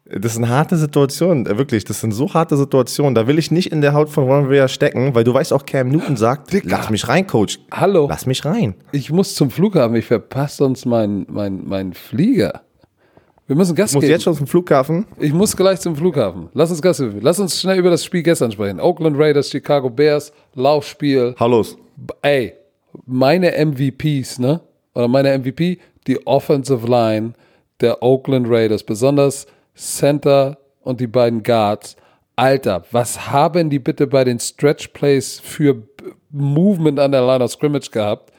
[0.06, 1.84] das sind harte Situationen, äh, wirklich.
[1.84, 3.16] Das sind so harte Situationen.
[3.16, 5.66] Da will ich nicht in der Haut von Ron Rivera stecken, weil du weißt auch,
[5.66, 7.60] Cam Newton sagt, lass mich rein, Coach.
[7.72, 8.76] Hallo, Lass mich rein.
[8.92, 9.96] ich muss zum Flughafen.
[9.96, 12.62] Ich verpasse sonst meinen mein, mein Flieger.
[13.48, 14.12] Wir müssen Gas Du musst geben.
[14.14, 15.06] jetzt schon zum Flughafen.
[15.20, 16.50] Ich muss gleich zum Flughafen.
[16.54, 17.20] Lass uns Gas geben.
[17.22, 18.80] Lass uns schnell über das Spiel gestern sprechen.
[18.80, 21.36] Oakland Raiders, Chicago Bears, Laufspiel.
[21.40, 21.78] Hau los.
[22.24, 22.54] Ey,
[23.06, 24.62] meine MVPs, ne?
[24.96, 25.78] Oder meine MVP,
[26.08, 27.34] die Offensive Line
[27.82, 31.98] der Oakland Raiders, besonders Center und die beiden Guards.
[32.38, 35.84] Alter, was haben die bitte bei den Stretch Plays für
[36.32, 38.32] Movement an der Line of Scrimmage gehabt?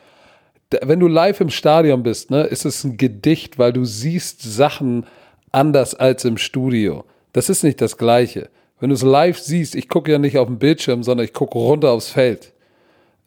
[0.82, 5.06] Wenn du live im Stadion bist, ne, ist es ein Gedicht, weil du siehst Sachen
[5.52, 7.04] anders als im Studio.
[7.32, 8.48] Das ist nicht das Gleiche.
[8.80, 11.56] Wenn du es live siehst, ich gucke ja nicht auf den Bildschirm, sondern ich gucke
[11.56, 12.52] runter aufs Feld.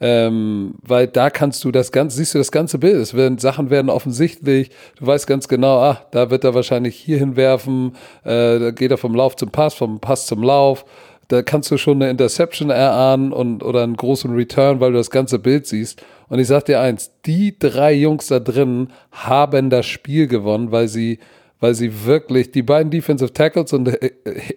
[0.02, 2.96] Ähm, weil da kannst du das ganze, siehst du das ganze Bild.
[2.96, 4.70] Es werden, Sachen werden offensichtlich.
[4.98, 8.98] Du weißt ganz genau, ach, da wird er wahrscheinlich hier hinwerfen, äh, da geht er
[8.98, 10.86] vom Lauf zum Pass, vom Pass zum Lauf.
[11.30, 15.12] Da kannst du schon eine Interception erahnen und, oder einen großen Return, weil du das
[15.12, 16.04] ganze Bild siehst.
[16.28, 20.88] Und ich sag dir eins, die drei Jungs da drin haben das Spiel gewonnen, weil
[20.88, 21.20] sie,
[21.60, 23.96] weil sie wirklich, die beiden Defensive Tackles und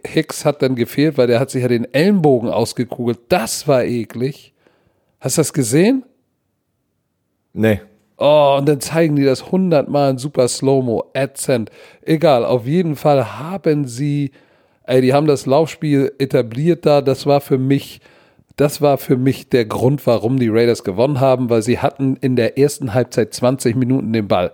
[0.07, 3.19] Hicks hat dann gefehlt, weil der hat sich ja den Ellenbogen ausgekugelt.
[3.29, 4.55] Das war eklig.
[5.21, 6.05] Hast du das gesehen?
[7.53, 7.81] Nee.
[8.17, 11.71] Oh, und dann zeigen die das hundertmal in super Slow-Mo, AdSend.
[12.01, 14.31] Egal, auf jeden Fall haben sie,
[14.85, 17.01] ey, die haben das Laufspiel etabliert da.
[17.01, 18.01] Das war für mich,
[18.57, 22.37] das war für mich der Grund, warum die Raiders gewonnen haben, weil sie hatten in
[22.37, 24.53] der ersten Halbzeit 20 Minuten den Ball.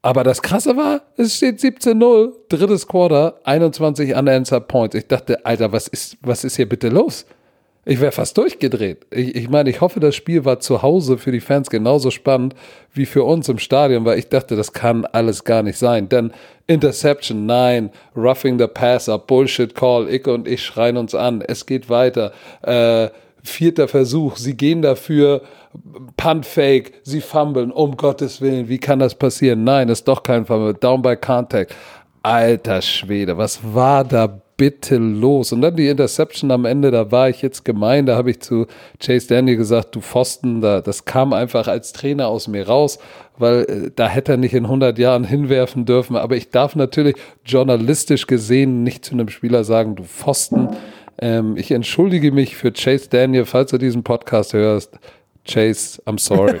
[0.00, 4.94] Aber das Krasse war, es steht 17-0, drittes Quarter, 21 unanswered Points.
[4.94, 7.26] Ich dachte, Alter, was ist, was ist hier bitte los?
[7.88, 9.06] Ich wäre fast durchgedreht.
[9.10, 12.54] Ich, ich meine, ich hoffe, das Spiel war zu Hause für die Fans genauso spannend
[12.92, 16.06] wie für uns im Stadion, weil ich dachte, das kann alles gar nicht sein.
[16.06, 16.32] Denn
[16.66, 21.40] Interception, nein, Roughing the Passer, Bullshit Call, Icke und ich schreien uns an.
[21.40, 22.32] Es geht weiter.
[22.60, 23.08] Äh,
[23.42, 25.40] vierter Versuch, sie gehen dafür,
[26.18, 29.64] Punt Fake, sie fummeln, um Gottes Willen, wie kann das passieren?
[29.64, 31.74] Nein, ist doch kein Fumble, down by contact.
[32.22, 35.52] Alter Schwede, was war da bitte los?
[35.52, 38.66] Und dann die Interception am Ende, da war ich jetzt gemein, da habe ich zu
[39.00, 42.98] Chase Daniel gesagt, du Pfosten, da, das kam einfach als Trainer aus mir raus,
[43.38, 46.16] weil äh, da hätte er nicht in 100 Jahren hinwerfen dürfen.
[46.16, 50.68] Aber ich darf natürlich journalistisch gesehen nicht zu einem Spieler sagen, du Pfosten.
[51.20, 54.98] Ähm, ich entschuldige mich für Chase Daniel, falls du diesen Podcast hörst.
[55.48, 56.60] Chase, I'm sorry.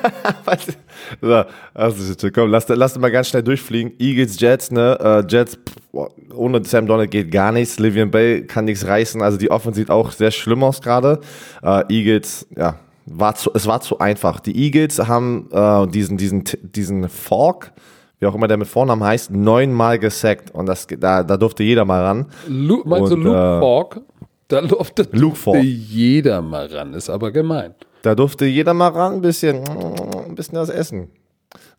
[1.20, 3.92] so, also, komm, lass, lass mal ganz schnell durchfliegen.
[3.98, 4.98] Eagles, Jets, ne?
[5.00, 7.78] Uh, Jets, pff, ohne Sam Donald geht gar nichts.
[7.78, 9.22] Livian Bell kann nichts reißen.
[9.22, 11.20] Also die Offense sieht auch sehr schlimm aus gerade.
[11.62, 14.40] Uh, Eagles, ja, war zu, es war zu einfach.
[14.40, 17.72] Die Eagles haben uh, diesen, diesen, diesen Fork,
[18.20, 20.50] wie auch immer der mit Vornamen heißt, neunmal gesackt.
[20.52, 22.26] Und das, da, da durfte jeder mal ran.
[22.48, 24.00] Lu meinst Und, du Luke Falk?
[24.48, 27.74] Da durfte, Luke durfte jeder mal ran, ist aber gemein.
[28.02, 31.10] Da durfte jeder mal ran, ein bisschen, ein bisschen was essen.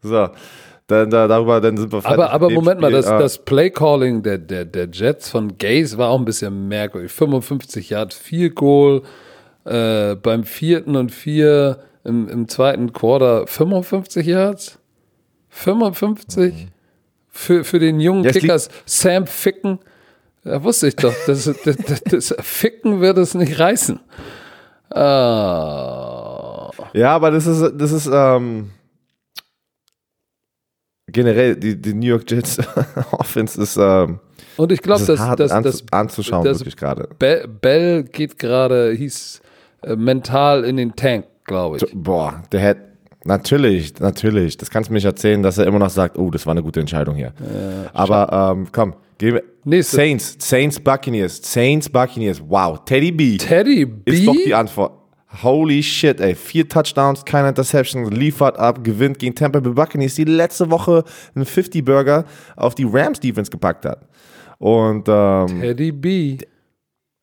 [0.01, 0.29] So,
[0.87, 2.97] dann, da, darüber, dann sind wir fertig Aber, aber Moment mal, Spiel.
[2.97, 7.11] das, Ah, das Play-Calling der, der, der Jets von Gaze war auch ein bisschen merkwürdig.
[7.11, 9.03] 55 Yard, viel Goal,
[9.65, 14.79] äh, beim vierten und vier im, im zweiten Quarter 55 Yards?
[15.49, 16.67] 55?
[17.29, 18.25] Für, für den jungen Mhm.
[18.25, 19.79] Ja, es Kickers Sam Ficken?
[20.43, 23.99] Da wusste ich doch, das, das, das, das Ficken wird es nicht reißen.
[24.91, 26.71] Ah.
[26.93, 28.71] Ja, aber das ist, das ist ähm,
[31.07, 32.57] generell die, die New York Jets
[33.11, 34.19] Offense ist, ähm,
[34.57, 37.07] Und ich glaube, das dass, dass, anzu, anzuschauen, das- wirklich gerade.
[37.19, 39.41] Bell, Bell geht gerade, hieß
[39.83, 41.85] äh, mental in den Tank, glaube ich.
[41.93, 42.81] Boah, der hätte,
[43.25, 46.45] natürlich, natürlich, das kannst du mir nicht erzählen, dass er immer noch sagt, oh, das
[46.45, 47.33] war eine gute Entscheidung hier.
[47.93, 48.93] aber ähm, komm.
[49.65, 49.95] Nächste.
[49.95, 53.37] Saints, Saints Buccaneers, Saints Buccaneers, wow, Teddy B.
[53.37, 54.11] Teddy B.
[54.11, 54.93] Ist doch die Antwort.
[55.43, 56.33] Holy shit, ey.
[56.33, 61.03] Vier Touchdowns, keine Interceptions, liefert ab, gewinnt gegen Tampa Bay Buccaneers, die letzte Woche
[61.35, 64.07] einen 50-Burger auf die Rams-Defense gepackt hat.
[64.57, 66.37] Und, ähm, Teddy B.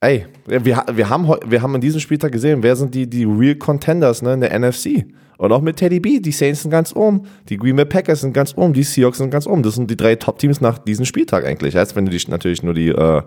[0.01, 3.57] ey, wir, wir, haben, wir haben in diesem Spieltag gesehen, wer sind die, die Real
[3.57, 5.05] Contenders ne, in der NFC.
[5.39, 8.33] Und auch mit Teddy B, die Saints sind ganz oben, die Green Bay Packers sind
[8.33, 9.63] ganz oben, die Seahawks sind ganz oben.
[9.63, 11.77] Das sind die drei Top-Teams nach diesem Spieltag eigentlich.
[11.77, 13.23] Als wenn du dich natürlich nur die, äh,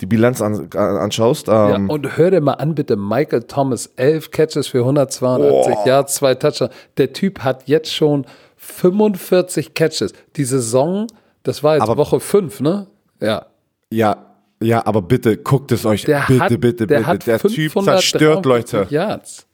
[0.00, 1.46] die Bilanz an, an, anschaust.
[1.46, 2.96] Ja, Ähm, und hör dir mal an, bitte.
[2.96, 5.86] Michael Thomas, 11 Catches für 182 Boah.
[5.86, 6.72] Yards, zwei Touchdowns.
[6.98, 8.26] Der Typ hat jetzt schon
[8.56, 10.12] 45 Catches.
[10.36, 11.06] Die Saison,
[11.42, 12.86] das war jetzt Aber- Woche 5, ne?
[13.20, 13.46] Ja.
[13.90, 14.26] Ja,
[14.60, 16.04] ja, aber bitte guckt es euch.
[16.04, 17.06] Der bitte, hat, bitte, der bitte.
[17.06, 18.44] Hat der Typ zerstört 543
[18.80, 18.94] Leute.
[18.94, 19.46] Yards.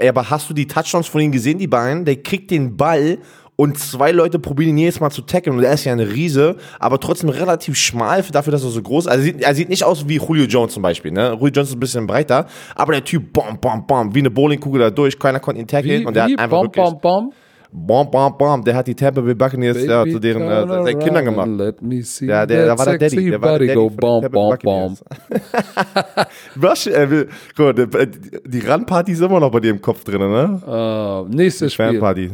[0.00, 2.04] Ey, aber hast du die Touchdowns von ihm gesehen, die beiden?
[2.04, 3.18] Der kriegt den Ball
[3.58, 6.56] und zwei Leute probieren ihn jedes Mal zu tackeln und er ist ja eine Riese,
[6.78, 9.10] aber trotzdem relativ schmal für- dafür, dass er so groß ist.
[9.10, 11.10] Also er sieht, er sieht nicht aus wie Julio Jones zum Beispiel.
[11.10, 11.30] Ne?
[11.32, 14.80] Julio Jones ist ein bisschen breiter, aber der Typ, bom, bom, bom, wie eine Bowlingkugel
[14.80, 16.32] da durch, keiner konnte ihn tackeln Wie, und der wie?
[16.34, 17.32] hat einfach Bom, wirklich, bom, bom.
[17.76, 21.24] Bom, bom, bom, der hat die Tampa Bay Buccaneers ja, zu deren äh, seinen Kindern
[21.26, 21.48] gemacht.
[21.48, 23.30] Let me see Ja, der, da war der Daddy.
[23.30, 24.50] Der war der Daddy von Tampa Bay bom, bom.
[24.50, 25.04] Buccaneers.
[26.54, 27.26] Was, äh,
[28.46, 30.60] die, Run-Party ist immer noch bei dir im Kopf drin, ne?
[30.66, 31.86] Uh, nächstes Spiel.
[31.86, 32.32] Fanparty.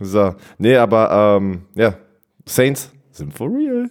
[0.00, 0.34] So.
[0.58, 1.94] Nee, aber, ähm, ja.
[2.44, 3.88] Saints sind for real.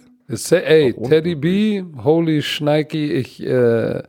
[0.50, 4.02] Ey, Teddy B, holy Schneiki, ich, äh,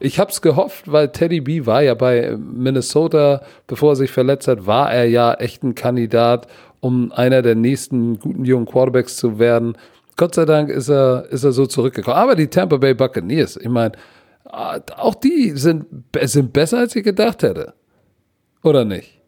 [0.00, 4.66] ich hab's gehofft, weil Teddy B war ja bei Minnesota, bevor er sich verletzt hat,
[4.66, 6.46] war er ja echt ein Kandidat,
[6.80, 9.76] um einer der nächsten guten jungen Quarterbacks zu werden.
[10.16, 12.16] Gott sei Dank ist er, ist er so zurückgekommen.
[12.16, 13.92] Aber die Tampa Bay Buccaneers, ich meine,
[14.44, 15.86] auch die sind,
[16.22, 17.74] sind besser, als ich gedacht hätte.
[18.62, 19.20] Oder nicht?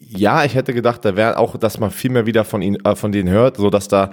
[0.00, 2.96] Ja, ich hätte gedacht, da wäre auch, dass man viel mehr wieder von, ihnen, äh,
[2.96, 4.10] von denen hört, so dass da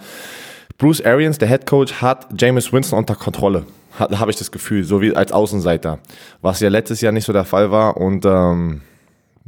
[0.78, 3.65] Bruce Arians, der Head Coach, hat Jameis Winston unter Kontrolle.
[3.97, 5.99] Habe ich das Gefühl, so wie als Außenseiter.
[6.41, 7.95] Was ja letztes Jahr nicht so der Fall war.
[7.95, 8.82] Und ähm,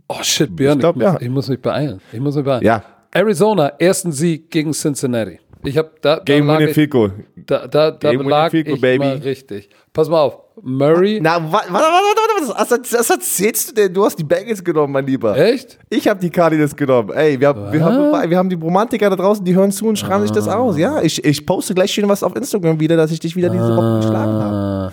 [0.08, 1.18] Oh shit, Björn, ich, glaub, muss, ja.
[1.20, 2.00] ich muss mich beeilen.
[2.14, 2.64] Ich muss mich beeilen.
[2.64, 5.40] ja, Arizona, ersten Sieg gegen Cincinnati.
[5.66, 7.12] Ich habe da, da Game Winning ich, Field Goal.
[7.36, 9.00] da, da, da Game-winning lag Field Goal, ich baby.
[9.00, 9.70] mal richtig.
[9.92, 13.94] Pass mal auf, Murray, Na, warte, warte, warte, warte, was, was erzählst du denn?
[13.94, 15.38] Du hast die Bengals genommen, mein Lieber.
[15.38, 15.78] echt?
[15.90, 17.12] Ich habe die Cardinals genommen.
[17.14, 19.98] Ey, wir, haben- wir, haben, wir haben die Romantiker da draußen, die hören zu und
[20.00, 20.78] schreien sich das aus.
[20.78, 23.76] Ja, ich, ich poste gleich schön was auf Instagram wieder, dass ich dich wieder diese
[23.76, 24.56] Woche geschlagen habe.
[24.56, 24.92] Ah,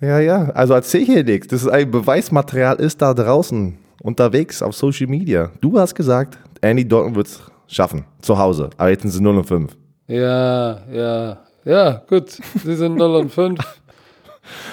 [0.00, 1.46] Ja, ja, also erzähl hier nichts.
[1.48, 5.50] Das ist ein Beweismaterial, ist da draußen unterwegs auf Social Media.
[5.60, 8.70] Du hast gesagt, Andy Dalton wird es schaffen, zu Hause.
[8.76, 9.76] Aber jetzt sind sie 0 und 5.
[10.08, 12.30] ja, ja, ja, gut.
[12.64, 13.60] Sie sind 0 und 5.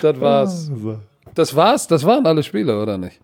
[0.01, 0.71] Das war's.
[1.33, 1.87] Das war's?
[1.87, 3.19] Das waren alle Spiele, oder nicht?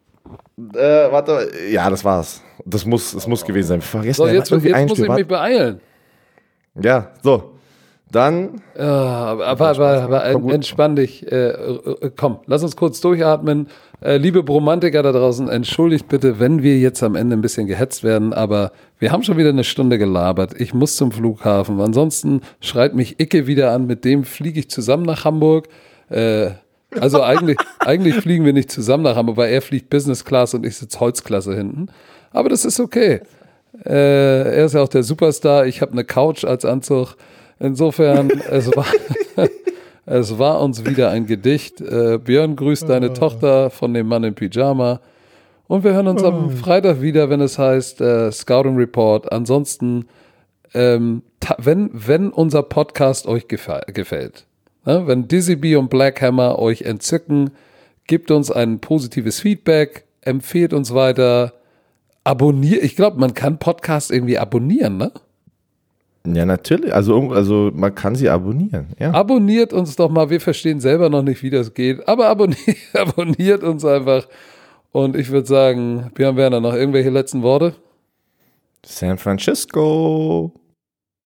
[0.74, 2.42] Äh, warte, ja, das war's.
[2.66, 3.82] Das muss, das muss gewesen sein.
[3.82, 4.62] Vergessen, So, jetzt, jetzt muss
[4.98, 5.06] Spiel.
[5.06, 5.82] ich mich beeilen.
[6.82, 7.50] Ja, so.
[8.12, 11.26] Dann, Ja, aber, aber, aber, aber entspann dich.
[11.32, 13.68] Äh, äh, komm, lass uns kurz durchatmen.
[14.02, 18.04] Äh, liebe Bromantiker da draußen, entschuldigt bitte, wenn wir jetzt am Ende ein bisschen gehetzt
[18.04, 20.54] werden, aber wir haben schon wieder eine Stunde gelabert.
[20.60, 21.82] Ich muss zum Flughafen.
[21.82, 25.68] Ansonsten schreit mich Icke wieder an, mit dem fliege ich zusammen nach Hamburg.
[26.14, 26.52] Äh,
[27.00, 30.66] also eigentlich, eigentlich fliegen wir nicht zusammen nach Hamburg, weil er fliegt Business Class und
[30.66, 31.88] ich sitze Holzklasse hinten.
[32.32, 33.22] Aber das ist okay.
[33.86, 35.66] Äh, er ist ja auch der Superstar.
[35.66, 37.16] Ich habe eine Couch als Anzug.
[37.60, 38.86] Insofern, es war,
[40.06, 41.80] Es war uns wieder ein Gedicht.
[41.80, 45.00] Äh, Björn grüßt deine Tochter von dem Mann im Pyjama.
[45.68, 49.32] Und wir hören uns am Freitag wieder, wenn es heißt äh, Scouting Report.
[49.32, 50.08] Ansonsten,
[50.74, 51.24] ähm,
[51.58, 54.46] wenn, wenn unser Podcast euch gefällt,
[54.86, 55.08] ne?
[55.08, 57.52] wenn Dizzy B und Black Hammer euch entzücken,
[58.08, 61.54] gebt uns ein positives Feedback, empfehlt uns weiter,
[62.24, 62.84] abonniert.
[62.84, 65.12] Ich glaube, man kann Podcasts irgendwie abonnieren, ne?
[66.26, 66.94] Ja, natürlich.
[66.94, 68.88] Also, also man kann sie abonnieren.
[68.98, 69.12] Ja.
[69.14, 70.30] Abonniert uns doch mal.
[70.30, 72.08] Wir verstehen selber noch nicht, wie das geht.
[72.08, 74.28] Aber abonniert, abonniert uns einfach.
[74.92, 77.76] Und ich würde sagen, Björn Werner, noch irgendwelche letzten Worte?
[78.86, 80.54] San Francisco.